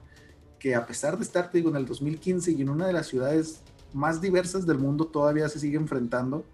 [0.59, 3.07] que a pesar de estar, te digo, en el 2015 y en una de las
[3.07, 3.61] ciudades
[3.93, 6.45] más diversas del mundo, todavía se sigue enfrentando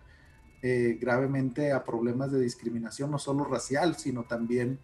[0.61, 4.79] eh, gravemente a problemas de discriminación, no solo racial, sino también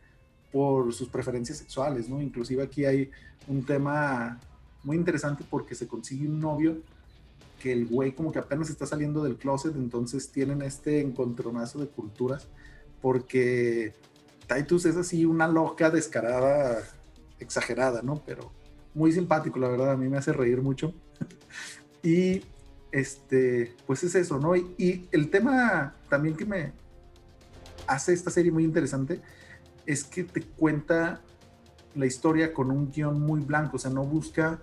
[0.52, 2.22] por sus preferencias sexuales, ¿no?
[2.22, 3.12] Inclusive aquí hay
[3.48, 4.40] un tema
[4.84, 6.78] muy interesante porque se consigue un novio
[7.60, 11.88] que el güey como que apenas está saliendo del closet, entonces tienen este encontronazo de
[11.88, 12.48] culturas,
[13.02, 13.94] porque
[14.48, 16.84] Titus es así una loca descarada,
[17.40, 18.22] exagerada, ¿no?
[18.26, 18.52] Pero
[18.94, 20.94] muy simpático, la verdad, a mí me hace reír mucho.
[22.04, 22.44] y
[22.92, 24.56] este, pues es eso, ¿no?
[24.56, 26.74] Y, el tema también que me
[27.88, 29.22] hace esta serie muy interesante
[29.86, 31.22] es que te cuenta
[31.94, 34.60] la historia con un guion muy blanco, o sea, no busca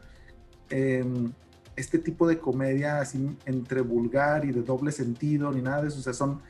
[0.73, 1.31] Em,
[1.77, 5.99] este tipo de comedia así entre vulgar y de doble sentido, ni nada de eso.
[5.99, 6.41] O sea, son,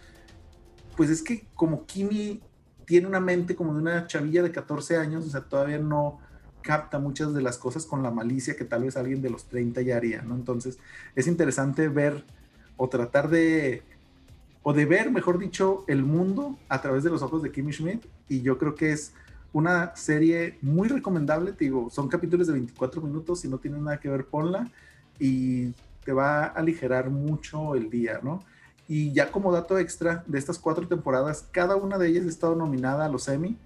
[0.97, 2.41] pues es que como Kimi
[2.85, 6.19] tiene una mente como de una chavilla de 14 años, o sea, todavía no
[6.63, 9.83] capta muchas de las cosas con la malicia que tal vez alguien de los 30
[9.83, 10.35] ya haría, ¿no?
[10.35, 10.79] Entonces,
[11.15, 12.25] es interesante ver
[12.77, 13.83] o tratar de,
[14.63, 18.05] o de ver, mejor dicho, el mundo a través de los ojos de Kimi Schmidt,
[18.29, 19.13] y yo creo que es
[19.53, 24.01] una serie muy recomendable, te digo, son capítulos de 24 minutos, si no tienen nada
[24.01, 24.71] que ver, ponla
[25.19, 25.73] y
[26.05, 28.43] te va a aligerar mucho el día, ¿no?
[28.93, 32.55] Y ya como dato extra, de estas cuatro temporadas, cada una de ellas ha estado
[32.55, 33.57] nominada a los Emmy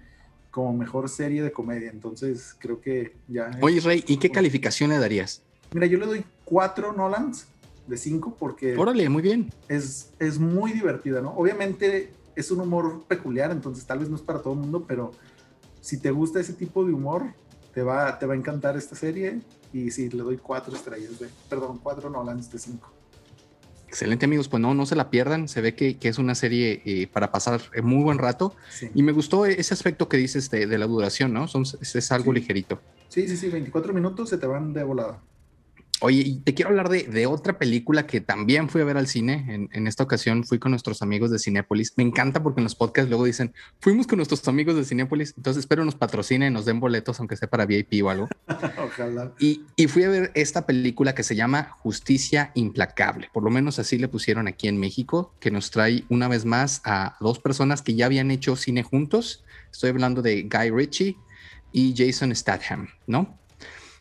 [0.51, 3.51] como mejor serie de comedia, entonces creo que ya...
[3.61, 5.41] Oye, Rey, ¿y qué calificación le darías?
[5.73, 7.45] Mira, yo le doy cuatro Nolans
[7.87, 8.77] de 5 porque...
[8.77, 9.51] Órale, muy bien.
[9.67, 11.31] Es, es muy divertida, ¿no?
[11.31, 15.11] Obviamente es un humor peculiar, entonces tal vez no es para todo el mundo, pero
[15.81, 17.33] si te gusta ese tipo de humor,
[17.73, 19.41] te va, te va a encantar esta serie.
[19.73, 22.93] Y sí, le doy cuatro estrellas de, perdón, cuatro Nolans de cinco.
[23.87, 27.07] Excelente amigos, pues no, no se la pierdan, se ve que, es una serie eh,
[27.07, 28.53] para pasar muy buen rato
[28.93, 31.47] y me gustó ese aspecto que dices de, la duración, ¿no?
[31.47, 32.81] Son, es, algo ligerito.
[33.07, 35.21] Sí, sí, sí, 24 minutos se te van de volada.
[36.01, 39.67] Oye, y te quiero hablar de, otra película que también fui a ver al cine.
[39.71, 41.93] En, esta ocasión fui con nuestros amigos de Cinépolis.
[41.97, 45.33] Me encanta porque en los podcasts luego dicen, fuimos con nuestros amigos de Cinépolis.
[45.37, 48.27] Entonces espero nos patrocinen, nos den boletos, aunque sea para VIP o algo.
[48.85, 49.33] Ojalá.
[49.39, 53.29] Y, y, fui a ver esta película que se llama Justicia Implacable.
[53.33, 56.81] Por lo menos así le pusieron aquí en México, que nos trae una vez más
[56.85, 59.43] a dos personas que ya habían hecho cine juntos.
[59.71, 61.17] Estoy hablando de Guy Ritchie
[61.71, 63.37] y Jason Statham, ¿no?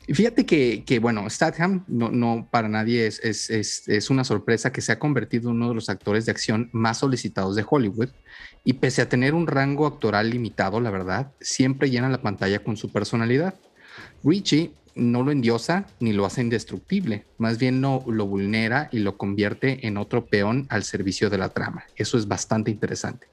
[0.09, 4.81] Fíjate que, bueno, Statham no, no para nadie es, es, es, es, una sorpresa que
[4.81, 8.11] se ha convertido en uno de los actores de acción más solicitados de Hollywood
[8.65, 12.77] y pese a tener un rango actoral limitado, la verdad, siempre llena la pantalla con
[12.77, 13.55] su personalidad.
[14.23, 19.19] Richie no lo endiosa ni lo hace indestructible, más bien lo, lo vulnera y lo
[19.19, 21.85] convierte en otro peón al servicio de la trama.
[21.97, 23.27] Eso es bastante interesante.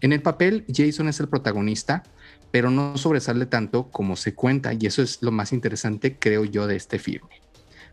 [0.00, 2.02] En el papel, Jason es el protagonista,
[2.50, 6.66] pero no sobresale tanto como se cuenta y eso es lo más interesante creo yo
[6.66, 7.28] de este filme.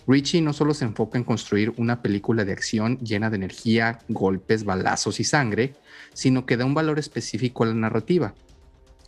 [0.08, 4.64] Richie no solo se enfoca en construir una película de acción llena de energía, golpes,
[4.64, 5.74] balazos y sangre,
[6.14, 8.34] sino que da un valor específico a la narrativa.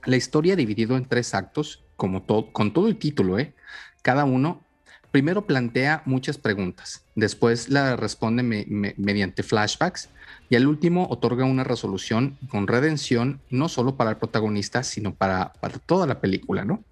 [0.05, 3.53] La historia dividido en tres actos, como con todo el título, ¿eh?
[4.01, 4.65] cada uno
[5.11, 8.43] primero plantea muchas preguntas, después la responde
[8.97, 10.09] mediante flashbacks
[10.49, 15.53] y al último otorga una resolución con redención no solo para el protagonista, sino para,
[15.85, 16.83] toda la película, ¿no?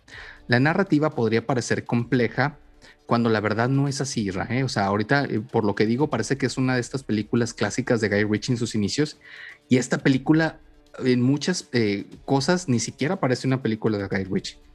[0.47, 2.57] La narrativa podría parecer compleja
[3.05, 4.63] cuando la verdad no es así, ¿eh?
[4.63, 7.53] O sea, ahorita, eh, por lo que digo, parece que es una de estas películas
[7.53, 9.17] clásicas de Guy Ritchie en sus inicios
[9.69, 10.59] y esta película
[10.99, 14.66] en muchas eh, cosas ni siquiera parece una película de Guy Ritchie.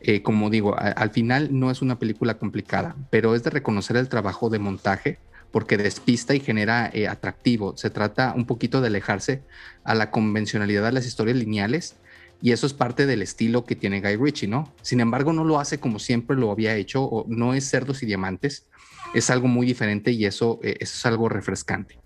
[0.00, 4.08] Eh, como digo, al final no es una película complicada, pero es de reconocer el
[4.08, 5.18] trabajo de montaje
[5.50, 7.76] porque despista y genera eh, atractivo.
[7.76, 9.42] Se trata un poquito de alejarse
[9.84, 11.96] a la convencionalidad de las historias lineales
[12.42, 14.72] y eso es parte del estilo que tiene Guy Ritchie, ¿no?
[14.82, 18.06] Sin embargo, no lo hace como siempre lo había hecho, o no es cerdos y
[18.06, 18.66] diamantes,
[19.14, 21.98] es algo muy diferente y eso, eh, eso es algo refrescante.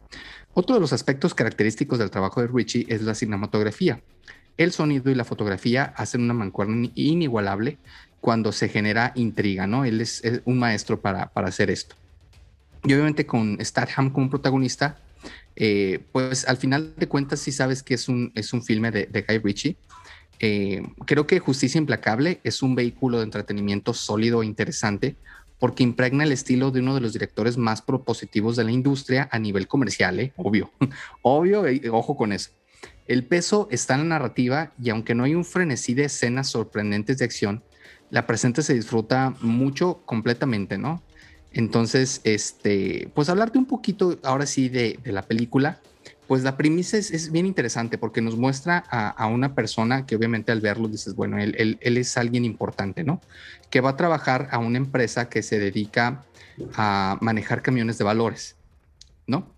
[0.53, 4.01] Otro de los aspectos característicos del trabajo de Ritchie es la cinematografía.
[4.61, 7.79] El sonido y la fotografía hacen una mancuerna inigualable
[8.21, 9.87] cuando se genera intriga, ¿no?
[9.87, 11.97] Él es, un maestro para, para hacer esto.
[12.85, 14.99] Y obviamente con Statham como protagonista,
[15.57, 19.25] eh, pues al final de cuentas sí sabes que es un, es un filme de,
[19.27, 19.77] Guy Ritchie.
[20.41, 25.17] Eh, creo que Justicia Implacable es un vehículo de entretenimiento sólido e interesante
[25.59, 29.39] porque impregna el estilo de uno de los directores más propositivos de la industria a
[29.39, 30.35] nivel comercial, ¿eh?
[30.37, 30.71] obvio,
[31.23, 32.51] obvio, ojo con eso.
[33.07, 37.19] El peso está en la narrativa y aunque no hay un frenesí de escenas sorprendentes
[37.19, 37.63] de acción,
[38.11, 41.03] la presente se disfruta mucho completamente, ¿no?
[41.53, 45.81] Entonces, este, pues hablarte un poquito ahora sí de, la película,
[46.29, 50.61] pues la premisa es, bien interesante porque nos muestra a, una persona que obviamente al
[50.61, 53.21] verlo dices, bueno, él, es alguien importante, ¿no?
[53.69, 56.25] Que va a trabajar a una empresa que se dedica
[56.75, 58.57] a manejar camiones de valores,
[59.27, 59.53] ¿no?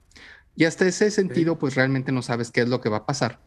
[0.56, 3.38] Y hasta ese sentido, pues realmente no sabes qué es lo que va a pasar.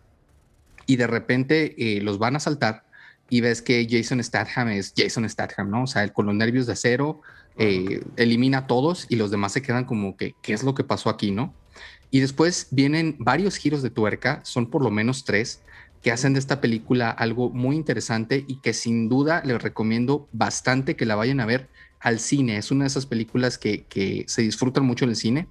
[0.87, 2.85] Y de repente eh, los van a saltar
[3.29, 5.83] y ves que Jason Statham es Jason Statham, ¿no?
[5.83, 7.21] O sea, con los nervios de acero,
[7.57, 10.83] eh, elimina a todos y los demás se quedan como que, ¿qué es lo que
[10.83, 11.53] pasó aquí, no?
[12.11, 15.61] Y después vienen varios giros de tuerca, son por lo menos tres,
[16.01, 20.95] que hacen de esta película algo muy interesante y que sin duda les recomiendo bastante
[20.95, 21.67] que la vayan a ver
[21.99, 22.57] al cine.
[22.57, 25.47] Es una de esas películas que, que se disfrutan mucho en el cine.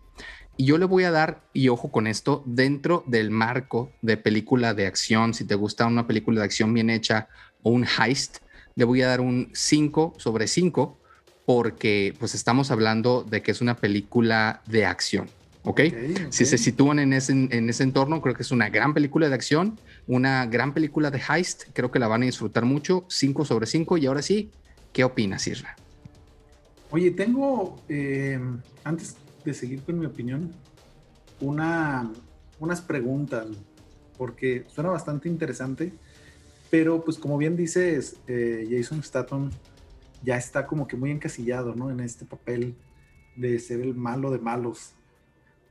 [0.57, 4.73] Y yo le voy a dar, y ojo con esto, dentro del marco de película
[4.75, 7.29] de acción, si te gusta una película de acción bien hecha
[7.63, 8.39] o un heist,
[8.77, 10.99] le voy a dar un 5 sobre 5
[11.47, 15.29] porque pues estamos hablando de que es una película de acción.
[15.65, 15.81] ¿ok?
[16.31, 19.35] Si se sitúan en ese, en ese entorno, creo que es una gran película de
[19.35, 23.67] acción, una gran película de heist, creo que la van a disfrutar mucho, 5 sobre
[23.67, 24.51] 5, y ahora sí,
[24.93, 25.77] ¿qué opinas, Isra?
[26.91, 28.39] Oye, tengo, eh,
[28.85, 30.53] antes de seguir con mi opinión,
[31.41, 32.11] una,
[32.61, 33.47] unas preguntas,
[34.17, 35.93] porque suena bastante interesante,
[36.71, 39.51] pero pues como bien dices, eh, Jason Statham
[40.23, 41.91] ya está como que muy encasillado, ¿no?
[41.91, 42.75] En este papel
[43.37, 44.93] de ser el malo de malos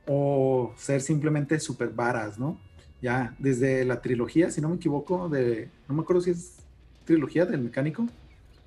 [0.06, 2.60] o ser simplemente super varas, ¿no?
[3.02, 6.56] Ya desde la trilogía, si no me equivoco, de, no me acuerdo si es
[7.04, 8.06] trilogía del mecánico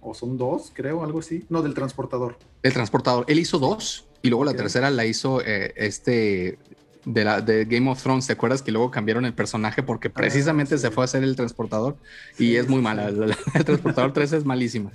[0.02, 1.46] o son dos, creo, algo así.
[1.50, 2.38] No, del transportador.
[2.64, 3.26] El transportador.
[3.28, 4.07] Él hizo dos.
[4.22, 6.58] Y luego la tercera la hizo eh, este
[7.06, 8.28] de, la, de Game of Thrones.
[8.28, 11.36] ¿Te acuerdas que luego cambiaron el personaje porque ah, precisamente se fue a hacer el
[11.36, 11.98] transportador?
[12.38, 13.10] y es muy mala.
[13.10, 14.92] El, transportador 3 es malísima.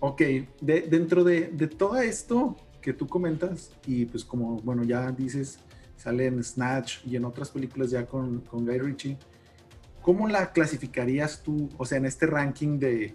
[0.00, 0.22] Ok,
[0.60, 5.58] de, dentro de, de, todo esto que tú comentas, y pues como, bueno, ya dices,
[5.96, 9.18] sale en Snatch y en otras películas ya con, con Guy Ritchie,
[10.00, 13.14] ¿cómo la clasificarías tú, o sea, en este ranking de,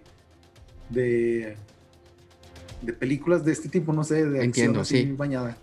[0.89, 1.55] de,
[2.85, 5.11] de películas de este tipo, no sé, de Entiendo, acción sí.
[5.11, 5.57] bañada?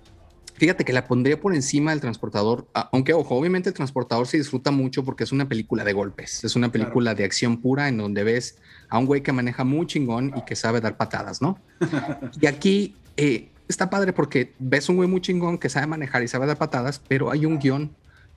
[0.54, 4.70] Fíjate que la pondría por encima del transportador, aunque ojo, obviamente el transportador se disfruta
[4.70, 8.22] mucho porque es una película de golpes, es una película de acción pura en donde
[8.22, 8.58] ves
[8.88, 11.58] a un güey que maneja muy chingón y que sabe dar patadas, ¿no?
[12.40, 16.28] y aquí eh, está padre porque ves un güey muy chingón que sabe manejar y
[16.28, 17.90] sabe dar patadas, pero hay un guion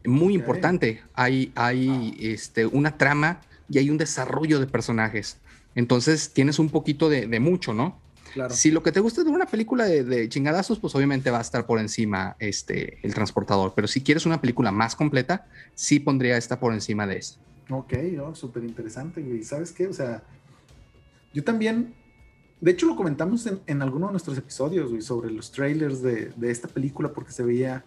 [0.06, 5.38] muy importante, hay, hay este, una trama y hay un desarrollo de personajes.
[5.76, 8.00] Entonces tienes un poquito de, de mucho, ¿no?
[8.50, 11.66] Si lo que te gusta es una película de, chingadazos, pues obviamente va a estar
[11.66, 13.74] por encima este, el transportador.
[13.76, 17.40] Pero si quieres una película más completa, sí pondría esta por encima de esta.
[17.70, 19.88] Ok, oh, súper interesante, y ¿Sabes qué?
[19.88, 20.24] O sea,
[21.34, 21.96] yo también,
[22.62, 26.32] de hecho lo comentamos en, en alguno de nuestros episodios, güey, sobre los trailers de,
[26.36, 27.84] de esta película, porque se veía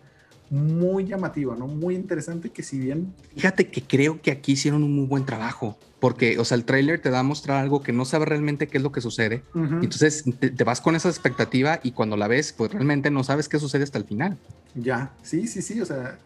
[0.51, 1.67] muy llamativa, ¿no?
[1.67, 3.15] Muy interesante que si bien...
[3.37, 7.01] Fíjate que creo que aquí hicieron un muy buen trabajo, porque, o sea, el tráiler
[7.01, 9.43] te da a mostrar algo que no sabe realmente qué es lo que sucede.
[9.55, 13.59] Entonces te, vas con esa expectativa y cuando la ves, pues realmente no sabes qué
[13.59, 14.39] sucede hasta el final.
[14.75, 16.19] Ya, sí, sí, sí, o sea,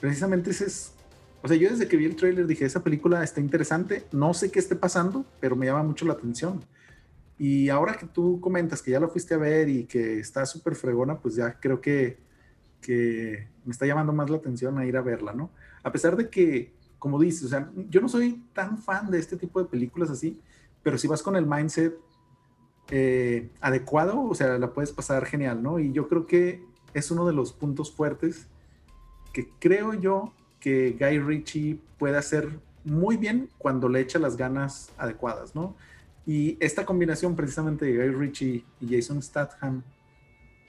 [0.00, 0.92] precisamente ese es...
[1.42, 4.50] O sea, yo desde que vi el tráiler dije, esa película está interesante, no sé
[4.50, 6.64] qué esté pasando, pero me llama mucho la atención.
[7.38, 10.74] Y ahora que tú comentas que ya lo fuiste a ver y que está súper
[10.74, 12.18] fregona, pues ya creo que
[12.80, 15.50] que me está llamando más la atención a ir a verla, ¿no?
[15.82, 19.36] A pesar de que, como dices, o sea, yo no soy tan fan de este
[19.36, 20.40] tipo de películas así,
[20.82, 21.94] pero si vas con el mindset
[22.90, 25.78] eh, adecuado, o sea, la puedes pasar genial, ¿no?
[25.78, 28.46] Y yo creo que es uno de los puntos fuertes
[29.32, 34.90] que creo yo que Guy Ritchie puede hacer muy bien cuando le echa las ganas
[34.96, 35.76] adecuadas, ¿no?
[36.26, 39.82] Y esta combinación precisamente de Guy Ritchie y Jason Statham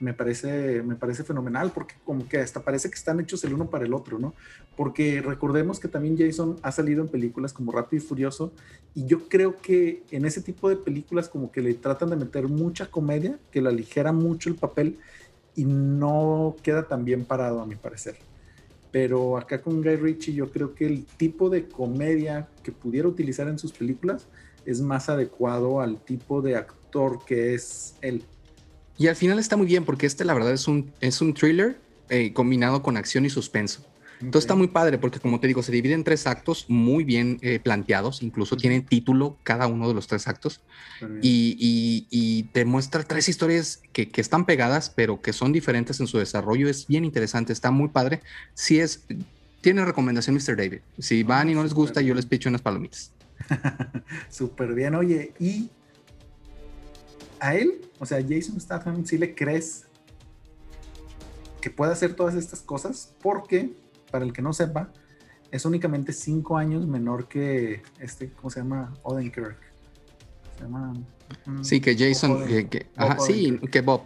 [0.00, 3.68] me parece, me parece fenomenal porque como que hasta parece que están hechos el uno
[3.68, 4.34] para el otro, ¿no?
[4.76, 8.52] Porque recordemos que también Jason ha salido en películas como Rápido y Furioso
[8.94, 12.48] y yo creo que en ese tipo de películas como que le tratan de meter
[12.48, 14.98] mucha comedia, que lo aligera mucho el papel
[15.54, 18.16] y no queda tan bien parado a mi parecer.
[18.90, 23.48] Pero acá con Guy Ritchie yo creo que el tipo de comedia que pudiera utilizar
[23.48, 24.26] en sus películas
[24.64, 28.24] es más adecuado al tipo de actor que es él.
[29.00, 31.80] Y al final está muy bien porque este la verdad es un, es un thriller
[32.10, 33.82] eh, combinado con acción y suspenso.
[34.20, 37.38] Entonces está muy padre porque como te digo, se divide en tres actos muy bien
[37.40, 40.60] eh, planteados, incluso tiene título cada uno de los tres actos
[41.22, 46.06] y, y, te muestra tres historias que, que, están pegadas pero que son diferentes en
[46.06, 46.68] su desarrollo.
[46.68, 48.20] Es bien interesante, está muy padre.
[48.52, 49.06] Si es,
[49.62, 50.58] tiene recomendación Mr.
[50.58, 50.80] David.
[50.98, 53.12] Si van y no les gusta, yo les picho unas palomitas.
[54.28, 55.70] Súper bien, oye, y
[57.40, 59.86] a él, o sea, Jason Statham, si le crees
[61.60, 63.74] que puede hacer todas estas cosas, porque,
[64.10, 64.90] para el que no sepa,
[65.50, 68.94] es únicamente cinco años menor que este, ¿cómo se llama?
[69.02, 69.58] Odenkirk.
[70.56, 70.94] Se llama.
[71.46, 74.02] Mm, sí, que Jason, que, ajá, sí, que Bob.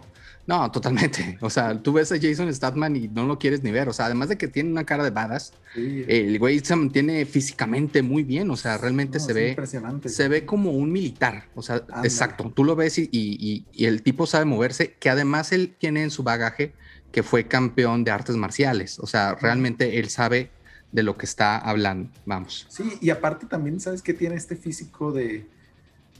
[0.47, 1.37] No, totalmente.
[1.41, 3.89] O sea, tú ves a Jason Statham y no lo quieres ni ver.
[3.89, 8.01] O sea, además de que tiene una cara de badass, el güey se mantiene físicamente
[8.03, 8.51] muy bien.
[8.51, 9.49] O sea, realmente se ve.
[9.49, 10.09] Impresionante.
[10.09, 11.45] Se ve como un militar.
[11.55, 12.51] O sea, exacto.
[12.55, 16.11] Tú lo ves y, y, y, el tipo sabe moverse, que además él tiene en
[16.11, 16.73] su bagaje
[17.11, 18.99] que fue campeón de artes marciales.
[18.99, 20.51] O sea, realmente él sabe
[20.91, 22.09] de lo que está hablando.
[22.25, 22.67] Vamos.
[22.69, 25.47] Sí, y aparte también, ¿sabes que tiene este físico de,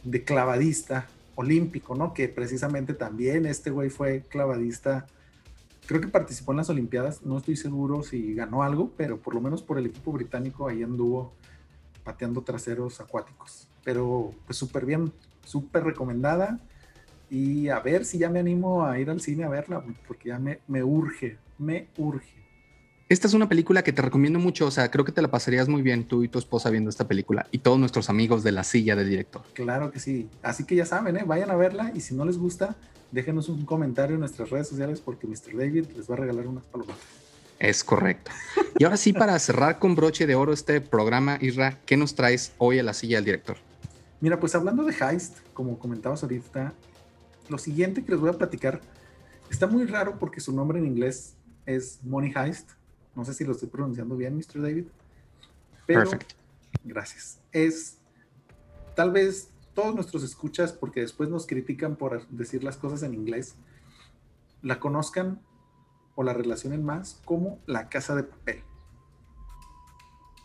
[0.04, 1.08] de clavadista?
[1.36, 2.14] Olímpico, ¿no?
[2.14, 5.06] Que precisamente también este güey fue clavadista.
[5.86, 9.42] Creo que participó en las Olimpiadas, no estoy seguro si ganó algo, pero por lo
[9.42, 11.34] menos por el equipo británico ahí anduvo
[12.04, 13.68] pateando traseros acuáticos.
[13.84, 15.12] Pero pues súper bien,
[15.44, 16.60] súper recomendada.
[17.30, 20.40] Y a ver si ya me animo a ir al cine a verla, porque ya
[20.40, 22.45] me, me urge, me urge.
[23.08, 25.70] Esta es una película que te recomiendo mucho, o sea, creo que te la pasarías
[25.70, 28.64] muy bien tú y tu esposa viendo esta película y todos nuestros amigos de la
[28.64, 29.44] silla del director.
[29.54, 31.24] Claro que sí, así que ya saben, ¿eh?
[31.24, 32.76] vayan a verla y si no les gusta,
[33.12, 35.56] déjenos un comentario en nuestras redes sociales porque Mr.
[35.56, 36.98] David les va a regalar unas palomas.
[37.60, 38.32] Es correcto.
[38.80, 42.54] Y ahora sí, para cerrar con broche de oro este programa, Isra, ¿qué nos traes
[42.58, 43.58] hoy a la silla del director?
[44.20, 46.74] Mira, pues hablando de Heist, como comentabas ahorita,
[47.50, 48.82] lo siguiente que les voy a platicar
[49.52, 51.36] está muy raro porque su nombre en inglés
[51.68, 52.72] es Money Heist
[53.16, 54.62] no sé si lo estoy pronunciando bien, Mr.
[54.62, 54.86] David.
[55.86, 56.10] Pero,
[56.84, 57.40] Gracias.
[57.52, 57.98] Es
[58.96, 63.56] tal vez todos nuestros escuchas, porque después nos critican por decir las cosas en inglés,
[64.62, 65.42] la conozcan
[66.16, 68.64] o la relacionen más como La Casa de Papel,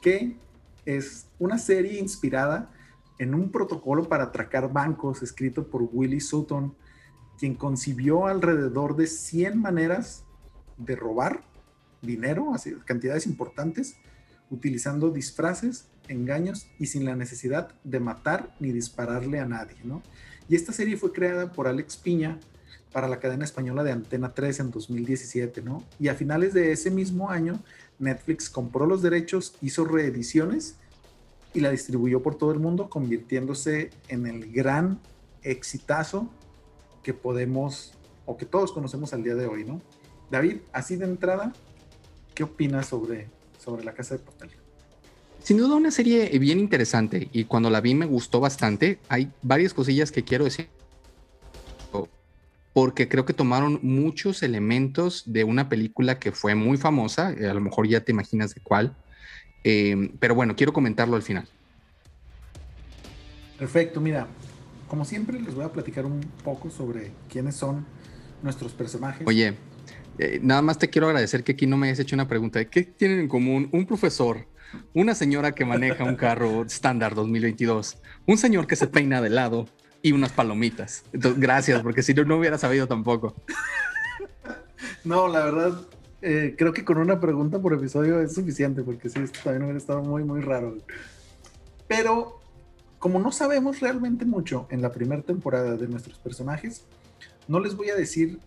[0.02, 0.36] que
[0.84, 2.70] es una serie inspirada
[3.18, 6.74] en un protocolo para atracar bancos escrito por Willie Sutton,
[7.38, 10.24] quien concibió alrededor de 100 maneras
[10.76, 11.44] de robar
[12.02, 13.96] dinero, así, cantidades importantes,
[14.50, 20.02] utilizando disfraces, engaños y sin la necesidad de matar ni dispararle a nadie, ¿no?
[20.48, 22.38] Y esta serie fue creada por Alex Piña
[22.92, 25.84] para la cadena española de Antena 3 en 2017, ¿no?
[26.00, 27.60] Y a finales de ese mismo año,
[27.98, 30.76] Netflix compró los derechos, hizo reediciones
[31.54, 34.98] y la distribuyó por todo el mundo, convirtiéndose en el gran
[35.42, 36.28] exitazo
[37.02, 37.94] que podemos
[38.26, 39.80] o que todos conocemos al día de hoy, ¿no?
[40.30, 41.52] David, así de entrada,
[42.34, 43.28] ¿qué opinas sobre,
[43.58, 44.50] sobre la casa de papel?
[45.42, 48.98] Sin duda una serie bien interesante y cuando la vi me gustó bastante.
[49.08, 50.68] Hay varias cosillas que quiero decir
[52.72, 57.54] porque creo que tomaron muchos elementos de una película que fue muy famosa, eh, a
[57.54, 58.96] lo mejor ya te imaginas de cuál,
[59.64, 61.48] eh, pero bueno, quiero comentarlo al final.
[63.58, 64.28] Perfecto, mira,
[64.88, 67.84] como siempre les voy a platicar un poco sobre quiénes son
[68.42, 69.26] nuestros personajes.
[69.26, 69.54] Oye,
[70.20, 72.62] eh, nada más te quiero agradecer que aquí no me hayas hecho una pregunta.
[72.66, 74.46] ¿Qué tienen en común un profesor,
[74.92, 77.96] una señora que maneja un carro estándar 2022,
[78.26, 79.66] un señor que se peina de lado
[80.02, 81.04] y unas palomitas.
[81.12, 83.34] Gracias, porque si no, no hubiera sabido tampoco.
[85.04, 85.80] No, la verdad,
[86.20, 89.78] eh, creo que con una pregunta por episodio es suficiente, porque sí, esto también hubiera
[89.78, 90.76] estado muy, muy raro.
[91.88, 92.40] Pero
[92.98, 96.84] como no sabemos realmente mucho en la primera temporada de nuestros personajes,
[97.48, 98.38] no les voy a decir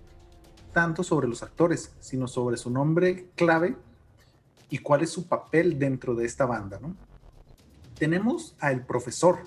[0.73, 3.75] tanto sobre los actores, sino sobre su nombre clave
[4.69, 6.95] y cuál es su papel dentro de esta banda, ¿no?
[7.97, 9.39] Tenemos a el profesor,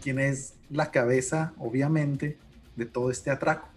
[0.00, 2.38] quien es la cabeza, obviamente,
[2.76, 3.68] de todo este atraco.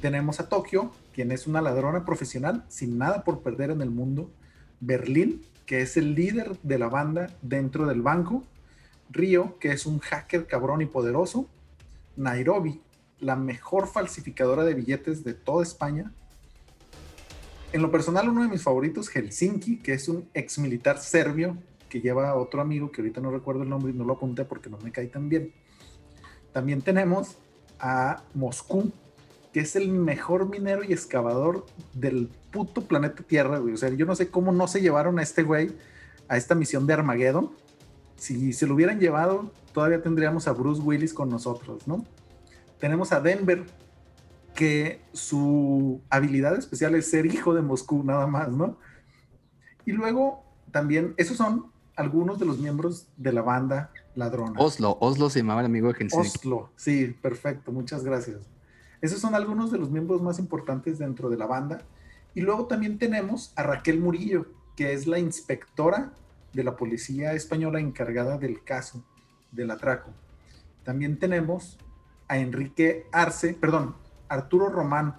[0.00, 4.30] Tenemos a Tokio, quien es una ladrona profesional sin nada por perder en el mundo.
[4.80, 8.44] Berlín, que es el líder de la banda dentro del banco.
[9.10, 11.46] Río, que es un hacker cabrón y poderoso.
[12.16, 12.80] Nairobi,
[13.20, 16.12] la mejor falsificadora de billetes de toda España
[17.72, 21.58] en lo personal, uno de mis favoritos, Helsinki, que es un ex militar serbio
[21.88, 24.44] que lleva a otro amigo que ahorita no recuerdo el nombre y no lo apunté
[24.44, 25.52] porque no me cae tan bien.
[26.52, 27.36] También tenemos
[27.78, 28.92] a Moscú,
[29.52, 33.60] que es el mejor minero y excavador del puto planeta Tierra.
[33.60, 35.72] O sea, yo no sé cómo no se llevaron a este güey
[36.28, 37.50] a esta misión de Armageddon.
[38.16, 42.06] Si se lo hubieran llevado, todavía tendríamos a Bruce Willis con nosotros, ¿no?
[42.78, 43.64] Tenemos a Denver,
[44.54, 48.78] que su habilidad especial es ser hijo de Moscú, nada más, ¿no?
[49.84, 54.58] Y luego también, esos son algunos de los miembros de la banda ladrona.
[54.58, 56.26] Oslo, Oslo se llamaba el amigo de Helsinki.
[56.26, 58.38] Oslo, sí, perfecto, muchas gracias.
[59.00, 61.82] Esos son algunos de los miembros más importantes dentro de la banda.
[62.34, 66.12] Y luego también tenemos a Raquel Murillo, que es la inspectora
[66.52, 69.04] de la policía española encargada del caso
[69.52, 70.10] del atraco.
[70.84, 71.78] También tenemos
[72.28, 73.94] a Enrique Arce, perdón,
[74.28, 75.16] Arturo Román,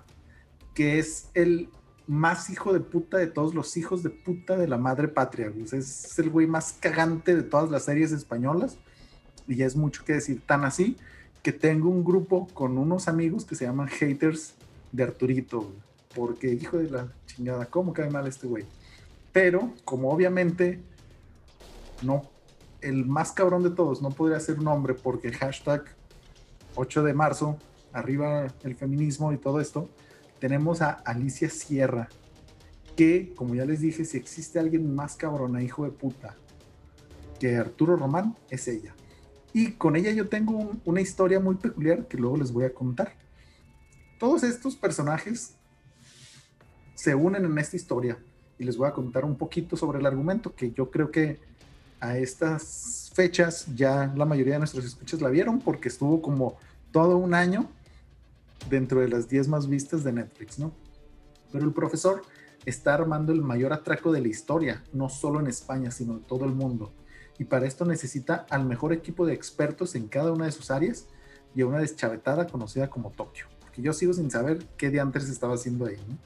[0.73, 1.69] que es el
[2.07, 5.51] más hijo de puta de todos los hijos de puta de la madre patria.
[5.71, 8.77] Es el güey más cagante de todas las series españolas.
[9.47, 10.97] Y ya es mucho que decir, tan así
[11.43, 14.55] que tengo un grupo con unos amigos que se llaman haters
[14.91, 15.71] de Arturito.
[16.15, 18.65] Porque hijo de la chingada, ¿cómo cae mal este güey?
[19.31, 20.79] Pero como obviamente
[22.01, 22.23] no,
[22.81, 25.83] el más cabrón de todos no podría ser un hombre porque hashtag
[26.77, 27.57] 8 de marzo
[27.91, 29.89] arriba el feminismo y todo esto,
[30.39, 32.09] tenemos a Alicia Sierra,
[32.95, 36.35] que, como ya les dije, si existe alguien más cabrona, hijo de puta,
[37.39, 38.93] que Arturo Román, es ella.
[39.53, 43.13] Y con ella yo tengo una historia muy peculiar que luego les voy a contar.
[44.19, 45.55] Todos estos personajes
[46.95, 48.17] se unen en esta historia
[48.59, 51.39] y les voy a contar un poquito sobre el argumento que yo creo que
[51.99, 56.55] a estas fechas ya la mayoría de nuestros escuchas la vieron porque estuvo como
[56.91, 57.67] todo un año
[58.69, 60.71] dentro de las 10 más vistas de Netflix, ¿no?
[61.51, 62.21] Pero el profesor
[62.63, 66.45] está armando el mayor atraco de la historia, no solo en España, sino en todo
[66.45, 66.93] el mundo.
[67.39, 71.07] Y para esto necesita al mejor equipo de expertos en cada una de sus áreas
[71.55, 73.47] y a una deschavetada conocida como Tokio.
[73.61, 76.17] Porque yo sigo sin saber qué de estaba haciendo ahí, ¿no?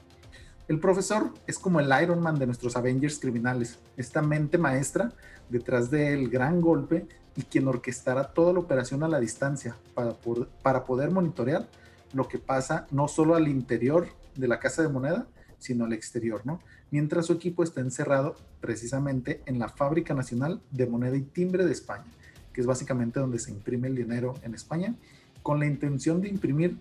[0.68, 5.10] El profesor es como el Iron Man de nuestros Avengers criminales, esta mente maestra
[5.48, 10.14] detrás del gran golpe y quien orquestará toda la operación a la distancia para,
[10.62, 11.66] para poder monitorear
[12.12, 15.26] lo que pasa no solo al interior de la casa de moneda,
[15.58, 16.60] sino al exterior, ¿no?
[16.90, 21.72] Mientras su equipo está encerrado precisamente en la Fábrica Nacional de Moneda y Timbre de
[21.72, 22.04] España,
[22.52, 24.94] que es básicamente donde se imprime el dinero en España,
[25.42, 26.76] con la intención de imprimir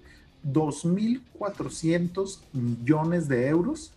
[0.46, 3.94] 2.400 millones de euros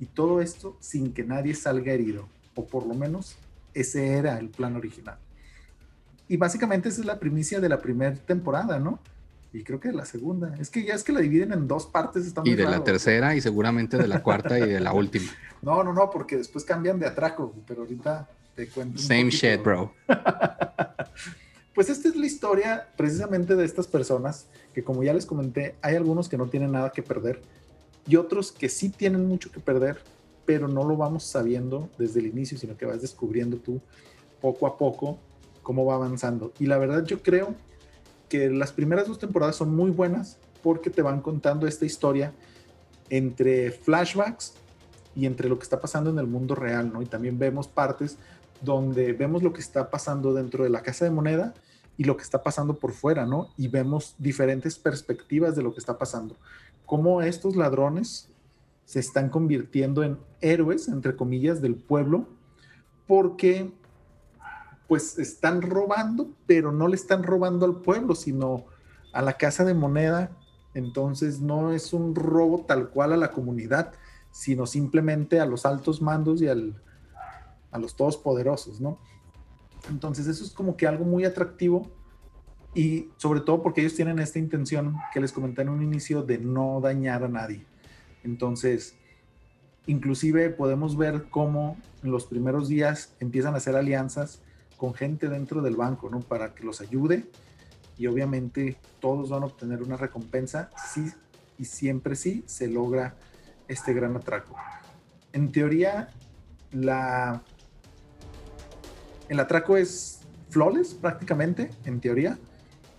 [0.00, 3.36] y todo esto sin que nadie salga herido, o por lo menos
[3.74, 5.18] ese era el plan original.
[6.28, 8.98] Y básicamente esa es la primicia de la primera temporada, ¿no?
[9.52, 10.54] Y creo que de la segunda.
[10.58, 12.26] Es que ya es que la dividen en dos partes.
[12.26, 15.30] Está y de la tercera y seguramente de la cuarta y de la última.
[15.60, 19.00] No, no, no, porque después cambian de atraco, pero ahorita te cuento.
[19.00, 19.92] Same shit, bro.
[21.74, 25.96] pues esta es la historia precisamente de estas personas que como ya les comenté, hay
[25.96, 27.42] algunos que no tienen nada que perder
[28.06, 30.00] y otros que sí tienen mucho que perder,
[30.44, 33.80] pero no lo vamos sabiendo desde el inicio, sino que vas descubriendo tú
[34.40, 35.18] poco a poco
[35.62, 36.52] cómo va avanzando.
[36.58, 37.54] Y la verdad yo creo
[38.28, 42.32] que las primeras dos temporadas son muy buenas porque te van contando esta historia
[43.10, 44.54] entre flashbacks
[45.14, 47.02] y entre lo que está pasando en el mundo real, ¿no?
[47.02, 48.16] Y también vemos partes
[48.62, 51.52] donde vemos lo que está pasando dentro de la casa de moneda
[51.98, 53.48] y lo que está pasando por fuera, ¿no?
[53.56, 56.36] Y vemos diferentes perspectivas de lo que está pasando.
[56.86, 58.30] Cómo estos ladrones
[58.84, 62.28] se están convirtiendo en héroes, entre comillas, del pueblo,
[63.06, 63.72] porque
[64.88, 68.64] pues están robando, pero no le están robando al pueblo, sino
[69.12, 70.30] a la casa de moneda.
[70.74, 73.92] Entonces no es un robo tal cual a la comunidad,
[74.30, 76.82] sino simplemente a los altos mandos y al,
[77.70, 78.98] a los todos poderosos, ¿no?
[79.88, 81.90] Entonces eso es como que algo muy atractivo
[82.74, 86.38] y sobre todo porque ellos tienen esta intención que les comenté en un inicio de
[86.38, 87.66] no dañar a nadie.
[88.24, 88.94] Entonces,
[89.86, 94.40] inclusive podemos ver cómo en los primeros días empiezan a hacer alianzas
[94.76, 96.20] con gente dentro del banco, ¿no?
[96.20, 97.26] Para que los ayude
[97.98, 101.12] y obviamente todos van a obtener una recompensa sí
[101.58, 103.14] y siempre sí se logra
[103.68, 104.56] este gran atraco.
[105.32, 106.08] En teoría,
[106.72, 107.42] la,
[109.28, 110.20] el atraco es
[110.50, 112.38] flawless prácticamente, en teoría,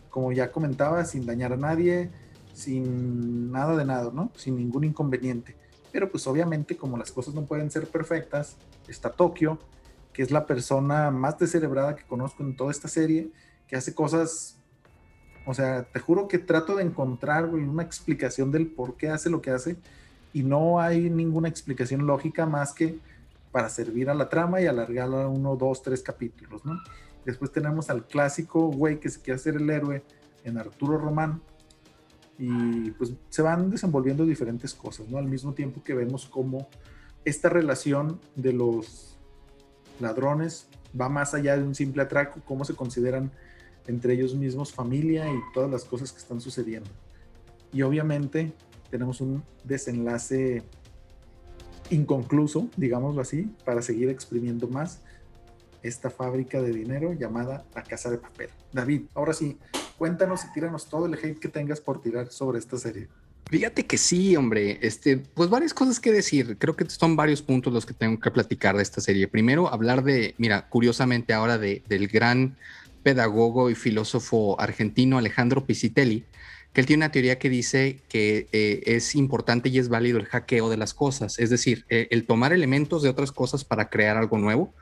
[0.09, 2.09] como ya comentaba, sin dañar a nadie,
[2.53, 4.31] sin nada de nada, ¿no?
[4.35, 5.55] Sin ningún inconveniente.
[5.91, 8.55] Pero pues obviamente como las cosas no pueden ser perfectas,
[8.87, 9.59] está Tokio,
[10.13, 13.31] que es la persona más descerebrada que conozco en toda esta serie,
[13.67, 14.57] que hace cosas,
[15.45, 19.41] o sea, te juro que trato de encontrar una explicación del por qué hace lo
[19.41, 19.75] que hace
[20.31, 22.99] y no hay ninguna explicación lógica más que
[23.51, 26.79] para servir a la trama y alargarla uno, dos, tres capítulos, ¿no?
[27.25, 30.03] Después tenemos al clásico güey que se quiere hacer el héroe
[30.43, 31.41] en Arturo Román
[32.37, 35.17] y pues se van desenvolviendo diferentes cosas, ¿no?
[35.17, 36.67] Al mismo tiempo que vemos cómo
[37.25, 39.17] esta relación de los
[39.99, 40.67] ladrones,
[40.99, 43.31] va más allá de un simple atraco, cómo se consideran
[43.87, 46.89] entre ellos mismos familia y todas las cosas que están sucediendo.
[47.71, 48.53] Y obviamente
[48.89, 50.63] tenemos un desenlace
[51.89, 55.01] inconcluso, digámoslo así, para seguir exprimiendo más
[55.81, 58.49] esta fábrica de dinero llamada la Casa de Papel.
[58.71, 59.57] David, ahora sí,
[60.03, 63.07] cuéntanos y tíranos todo el hate que tengas por tirar sobre esta serie.
[63.45, 64.77] Fíjate que sí, hombre.
[64.81, 66.57] Este, pues varias cosas que decir.
[66.59, 69.29] Creo que son varios puntos los que tengo que platicar de esta serie.
[69.29, 72.57] Primero, hablar de, mira, curiosamente ahora de, del gran
[73.01, 76.25] pedagogo y filósofo argentino Alejandro Pisitelli,
[76.73, 80.25] que él tiene una teoría que dice que eh, es importante y es válido el
[80.25, 84.17] hackeo de las cosas, es decir, eh, el tomar elementos de otras cosas para crear
[84.17, 84.73] algo nuevo.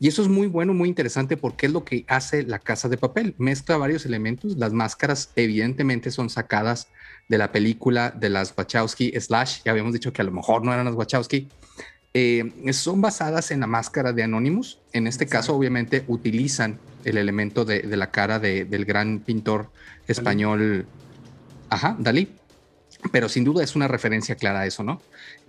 [0.00, 2.96] Y eso es muy bueno, muy interesante porque es lo que hace la casa de
[2.96, 3.34] papel.
[3.38, 4.56] Mezcla varios elementos.
[4.56, 6.88] Las máscaras evidentemente son sacadas
[7.28, 10.72] de la película de las Wachowski slash, ya habíamos dicho que a lo mejor no
[10.72, 11.48] eran las Wachowski,
[12.14, 14.78] eh, son basadas en la máscara de Anonymous.
[14.92, 19.70] En este caso, obviamente, utilizan el elemento de, la cara del gran pintor
[20.06, 20.86] español,
[21.68, 22.34] ajá, Dalí.
[23.12, 25.00] Pero sin duda es una referencia clara a eso, ¿no?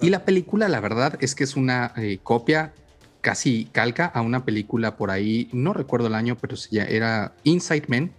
[0.01, 2.73] Y la película, la verdad, es que es una eh, copia
[3.21, 7.85] casi calca a una película por ahí, no recuerdo el año, pero ya era Inside
[7.87, 8.13] Men,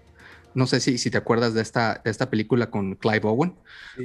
[0.55, 3.55] no sé si, si te acuerdas de esta, esta película con Clive Owen.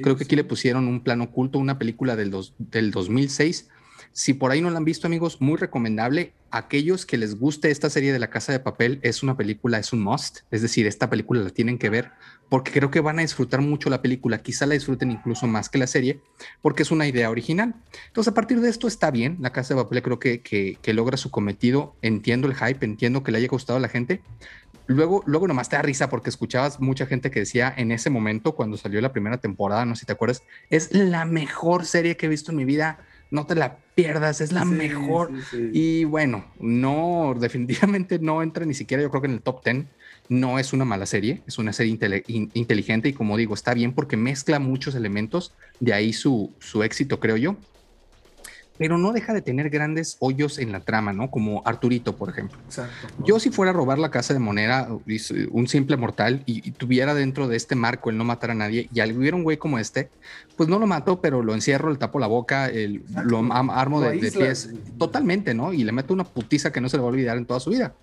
[0.03, 3.69] Creo que aquí le pusieron un plano oculto, una película del, dos, del 2006.
[4.17, 6.31] Si por ahí no la han visto, amigos, muy recomendable.
[6.49, 9.91] Aquellos que les guste esta serie de La Casa de Papel, es una película, es
[9.91, 10.39] un must.
[10.51, 12.11] Es decir, esta película la tienen que ver
[12.47, 14.41] porque creo que van a disfrutar mucho la película.
[14.41, 16.21] Quizá la disfruten incluso más que la serie
[16.61, 17.75] porque es una idea original.
[18.07, 19.35] Entonces, a partir de esto está bien.
[19.41, 21.97] La Casa de Papel creo que, que, logra su cometido.
[22.01, 24.21] Entiendo el hype, entiendo que le haya gustado a la gente
[24.87, 28.53] Luego, luego nomás te da risa porque escuchabas mucha gente que decía en ese momento,
[28.53, 32.27] cuando salió la primera temporada, no sé si te acuerdas, es la mejor serie que
[32.27, 32.99] he visto en mi vida,
[33.31, 35.31] no te la pierdas, es la mejor.
[35.73, 39.85] Y bueno, no, definitivamente no entra ni siquiera yo creo que en el top 10.
[40.27, 44.17] No es una mala serie, es una serie inteligente y como digo, está bien porque
[44.17, 47.57] mezcla muchos elementos, de ahí su, su éxito, creo yo.
[48.77, 51.31] Pero no deja de tener grandes hoyos en la trama, ¿no?
[51.31, 52.57] Como Arturito, por ejemplo.
[52.65, 53.07] Exacto.
[53.25, 54.89] Yo si fuera a robar la casa de moneda,
[55.51, 58.99] un simple mortal, y, tuviera dentro de este marco el no matar a nadie, y
[58.99, 60.09] al hubiera un güey como este,
[60.57, 64.31] pues no lo mato, pero lo encierro, le tapo la boca, el, lo armo de,
[64.31, 65.73] pies, totalmente, ¿no?
[65.73, 67.69] Y le meto una putiza que no se le va a olvidar en toda su
[67.69, 67.93] vida.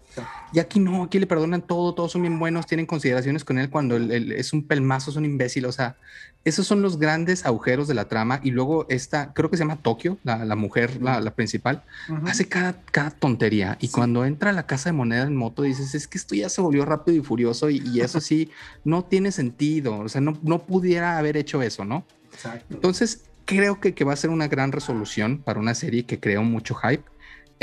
[0.52, 3.70] Y aquí no, aquí le perdonan todo, todos son bien buenos, tienen consideraciones con él
[3.70, 5.96] cuando él, es un pelmazo, es un imbécil, o sea,
[6.44, 8.40] esos son los grandes agujeros de la trama.
[8.42, 11.84] Y luego esta, creo que se llama Tokio, la, la mujer, la, la principal,
[12.26, 13.78] hace cada, cada tontería.
[13.80, 16.48] Y cuando entra a la casa de moneda en moto, dices, es que esto ya
[16.48, 18.50] se volvió rápido y furioso y, eso sí,
[18.84, 22.04] no tiene sentido, o sea, no, no pudiera haber hecho eso, ¿no?
[22.32, 22.74] Exacto.
[22.74, 26.42] Entonces, creo que, que va a ser una gran resolución para una serie que creó
[26.42, 27.04] mucho hype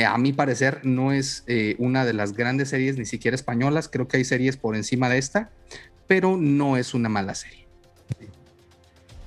[0.05, 4.07] a mi parecer no es eh, una de las grandes series, ni siquiera españolas, creo
[4.07, 5.51] que hay series por encima de esta,
[6.07, 7.67] pero no es una mala serie.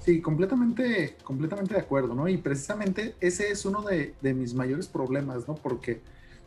[0.04, 2.26] Sí, completamente, completamente de acuerdo, ¿no?
[2.26, 5.54] Y precisamente ese es uno de, mis mayores problemas, ¿no?
[5.54, 6.00] Porque,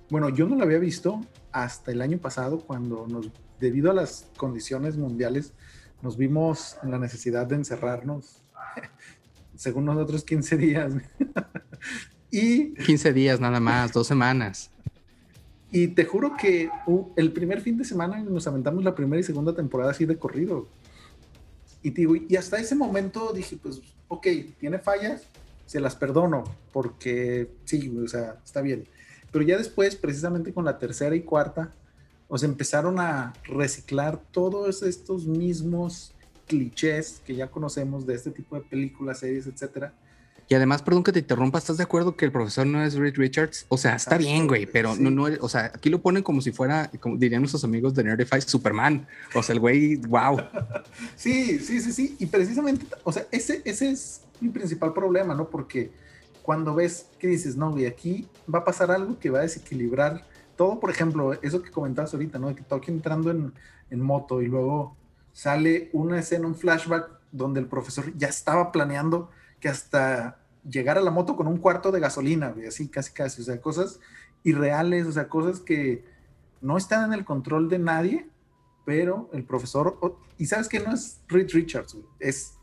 [0.09, 1.21] bueno, yo no lo había visto
[1.53, 5.53] hasta el año pasado cuando nos, debido a las condiciones mundiales,
[6.01, 8.41] nos vimos en la necesidad de encerrarnos,
[9.55, 10.93] según nosotros, 15 días.
[12.31, 14.71] Y 15 días nada más, dos semanas.
[15.71, 16.69] Y te juro que
[17.15, 20.67] el primer fin de semana nos aventamos la primera y segunda temporada así de corrido.
[21.81, 24.27] Y, digo, y hasta ese momento dije, pues, ok,
[24.59, 25.23] tiene fallas,
[25.65, 28.85] se las perdono, porque sí, o sea, está bien.
[29.31, 31.73] Pero ya después, precisamente con la tercera y cuarta,
[32.27, 36.13] os empezaron a reciclar todos estos mismos
[36.47, 39.93] clichés que ya conocemos de este tipo de películas, series, etcétera
[40.47, 43.15] y además, perdón que te interrumpa, ¿estás de acuerdo que el profesor no es Reed
[43.15, 43.65] Richards?
[43.69, 46.51] O sea, está bien, güey, pero no, no, o sea, aquí lo ponen como si
[46.51, 49.07] fuera, como dirían nuestros amigos de Nerdify, Superman.
[49.33, 50.37] O sea, el güey, wow.
[51.15, 52.15] Sí, sí, sí, sí.
[52.19, 55.49] Y precisamente, o sea, ese, ese es mi principal problema, ¿no?
[55.49, 55.91] Porque
[56.43, 60.25] cuando ves que dices, no, güey, aquí va a pasar algo que va a desequilibrar
[60.55, 62.49] todo, por ejemplo, eso que comentabas ahorita, ¿no?
[62.49, 63.51] De que Tokio entrando en,
[63.89, 64.95] en moto y luego
[65.33, 69.31] sale una escena, un flashback donde el profesor ya estaba planeando
[69.65, 70.37] que hasta
[70.69, 73.99] llegar a la moto con un cuarto de gasolina, así casi casi, o sea, cosas
[74.43, 76.05] irreales, o sea, cosas que
[76.61, 78.29] no están en el control de nadie,
[78.85, 79.97] pero el profesor,
[80.37, 82.59] y sabes que no es Reed Richards, es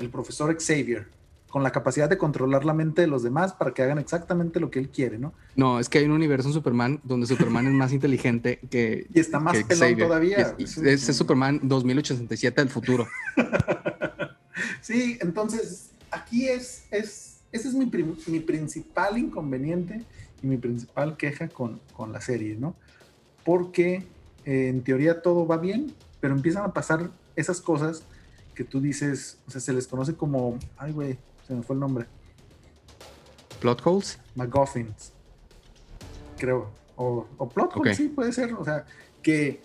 [0.00, 1.06] el profesor Xavier,
[1.48, 4.68] con la capacidad de controlar la mente de los demás para que hagan exactamente lo
[4.68, 5.32] que él quiere, ¿no?
[5.54, 9.06] No, es que hay un universo en Superman donde Superman es más inteligente que.
[9.14, 10.56] Y está más pelón todavía.
[10.58, 13.06] Es, es, Superman 2087 del futuro.
[14.80, 17.90] sí, entonces aquí es, es, ese es mi,
[18.26, 20.04] mi principal inconveniente
[20.42, 22.74] y mi principal queja con, con la serie, ¿no?
[23.44, 24.04] Porque
[24.44, 28.02] eh, en teoría todo va bien, pero empiezan a pasar esas cosas
[28.54, 31.80] que tú dices, o sea, se les conoce como, ay, güey, se me fue el
[31.80, 32.06] nombre.
[33.60, 34.18] Plot holes?
[34.34, 35.12] McGuffins,
[36.38, 36.70] creo.
[36.96, 38.52] O, o plot holes, sí, puede ser.
[38.54, 38.84] O sea,
[39.22, 39.60] que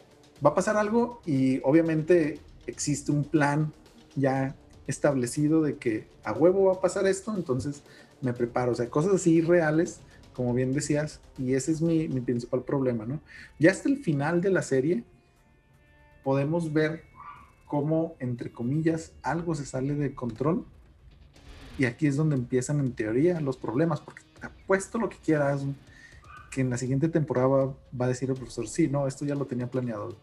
[0.46, 3.74] va a pasar algo y obviamente existe un plan
[4.16, 4.56] ya
[4.88, 7.84] establecido de que a huevo va a pasar esto, entonces
[8.22, 8.72] me preparo.
[8.72, 10.00] O sea, cosas así reales,
[10.34, 13.20] como bien decías, y ese es mi, principal problema, ¿no?
[13.60, 15.04] Ya hasta el final de la serie
[16.24, 17.04] podemos ver
[17.68, 20.66] cómo, entre comillas, algo se sale de control.
[21.78, 25.66] Y aquí es donde empiezan, en teoría, los problemas, porque te apuesto lo que quieras,
[26.52, 29.46] que en la siguiente temporada va, a decir el profesor, sí, no, esto ya lo
[29.46, 30.16] tenía planeado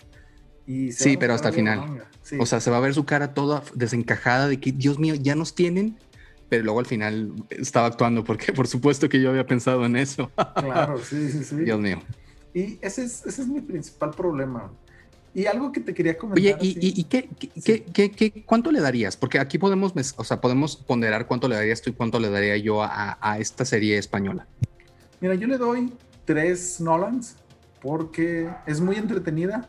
[0.67, 2.05] sí, pero hasta el final.
[2.39, 5.35] O sea, se va a ver su cara toda desencajada de que, Dios mío, ya
[5.35, 5.97] nos tienen,
[6.49, 10.31] pero luego al final estaba actuando porque por supuesto que yo había pensado en eso.
[10.55, 11.57] Claro, sí, sí, sí.
[11.65, 12.03] Dios mío.
[12.55, 14.71] Y ese es, ese es mi principal problema.
[15.35, 16.43] Y algo que te quería comentar.
[16.43, 17.27] Oye, ¿y, y, qué,
[17.65, 19.17] qué, qué, cuánto le darías?
[19.17, 22.59] Porque aquí podemos, o sea, podemos ponderar cuánto le darías tú y cuánto le daría
[22.59, 24.47] yo a, a esta serie española.
[25.23, 25.91] Mira, yo le doy
[26.27, 27.37] tres Nolans
[27.81, 29.69] porque es muy entretenida,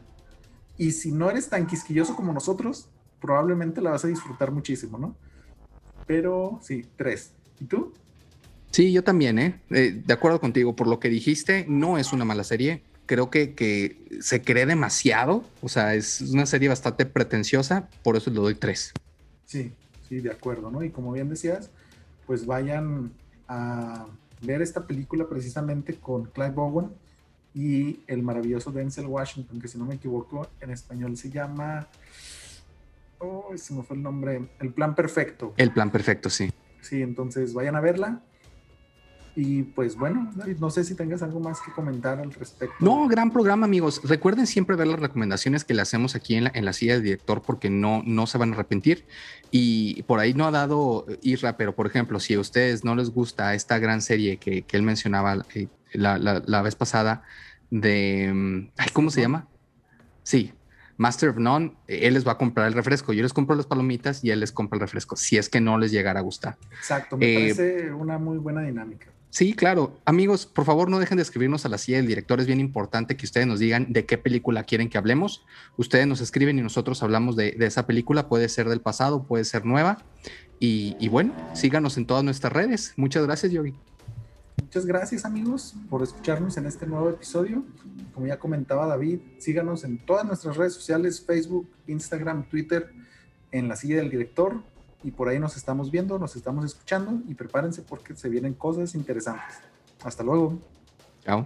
[0.78, 2.90] y si no eres tan quisquilloso como nosotros,
[3.22, 5.16] probablemente la vas a disfrutar muchísimo, ¿no?
[6.06, 7.32] Pero sí, tres.
[7.60, 7.94] ¿Y tú?
[8.72, 9.62] Sí, yo también, ¿eh?
[9.70, 10.02] ¿eh?
[10.06, 12.82] De acuerdo contigo, por lo que dijiste, no es una mala serie.
[13.06, 18.32] Creo que, que se cree demasiado, o sea, es una serie bastante pretenciosa, por eso
[18.32, 18.94] le doy tres.
[19.46, 19.72] Sí,
[20.10, 20.84] sí, de acuerdo, ¿no?
[20.84, 21.70] Y como bien decías,
[22.26, 23.12] pues vayan
[23.48, 24.08] a
[24.42, 26.90] ver esta película precisamente con Clive Bowen,
[27.54, 31.88] y el maravilloso Denzel Washington, que si no me equivoco, en español se llama.
[33.20, 34.50] Oh, se me fue el nombre.
[34.60, 35.54] El Plan Perfecto.
[35.58, 36.52] El Plan Perfecto, sí.
[36.82, 38.22] Sí, entonces vayan a verla.
[39.36, 42.76] Y pues bueno, David, no sé si tengas algo más que comentar al respecto.
[42.80, 44.02] No, gran programa, amigos.
[44.04, 47.04] Recuerden siempre ver las recomendaciones que le hacemos aquí en la, en la silla del
[47.04, 49.06] director porque no, no se van a arrepentir.
[49.50, 53.10] Y por ahí no ha dado Isra, pero por ejemplo, si a ustedes no les
[53.10, 57.24] gusta esta gran serie que, que él mencionaba eh, la, la, la, vez pasada
[57.72, 58.32] de...
[58.34, 59.48] Mm, ay, ¿Cómo se llama?
[60.22, 60.54] Sí,
[60.98, 63.14] Master of None, él les va a comprar el refresco.
[63.14, 65.78] Yo les compro las palomitas y él les compra el refresco, si es que no
[65.78, 66.58] les llegara a gustar.
[66.72, 69.08] Exacto, me eh, parece una muy buena dinámica.
[69.34, 69.98] Sí, claro.
[70.06, 72.40] Amigos, por favor no dejen de escribirnos a la silla del director.
[72.40, 75.44] Es bien importante que ustedes nos digan de qué película quieren que hablemos.
[75.76, 78.30] Ustedes nos escriben y nosotros hablamos de, esa película.
[78.30, 79.98] Puede ser del pasado, puede ser nueva.
[80.60, 82.94] Y, y, bueno, síganos en todas nuestras redes.
[82.96, 83.74] Muchas gracias, Yogi.
[84.62, 87.66] Muchas gracias, amigos, por escucharnos en este nuevo episodio.
[88.14, 92.92] Como ya comentaba David, síganos en todas nuestras redes sociales, Facebook, Instagram, Twitter,
[93.52, 94.62] en la silla del director
[95.04, 98.96] y por ahí nos estamos viendo, nos estamos escuchando y prepárense porque se vienen cosas
[98.96, 99.58] interesantes.
[100.04, 100.60] Hasta luego.
[101.24, 101.46] Chao.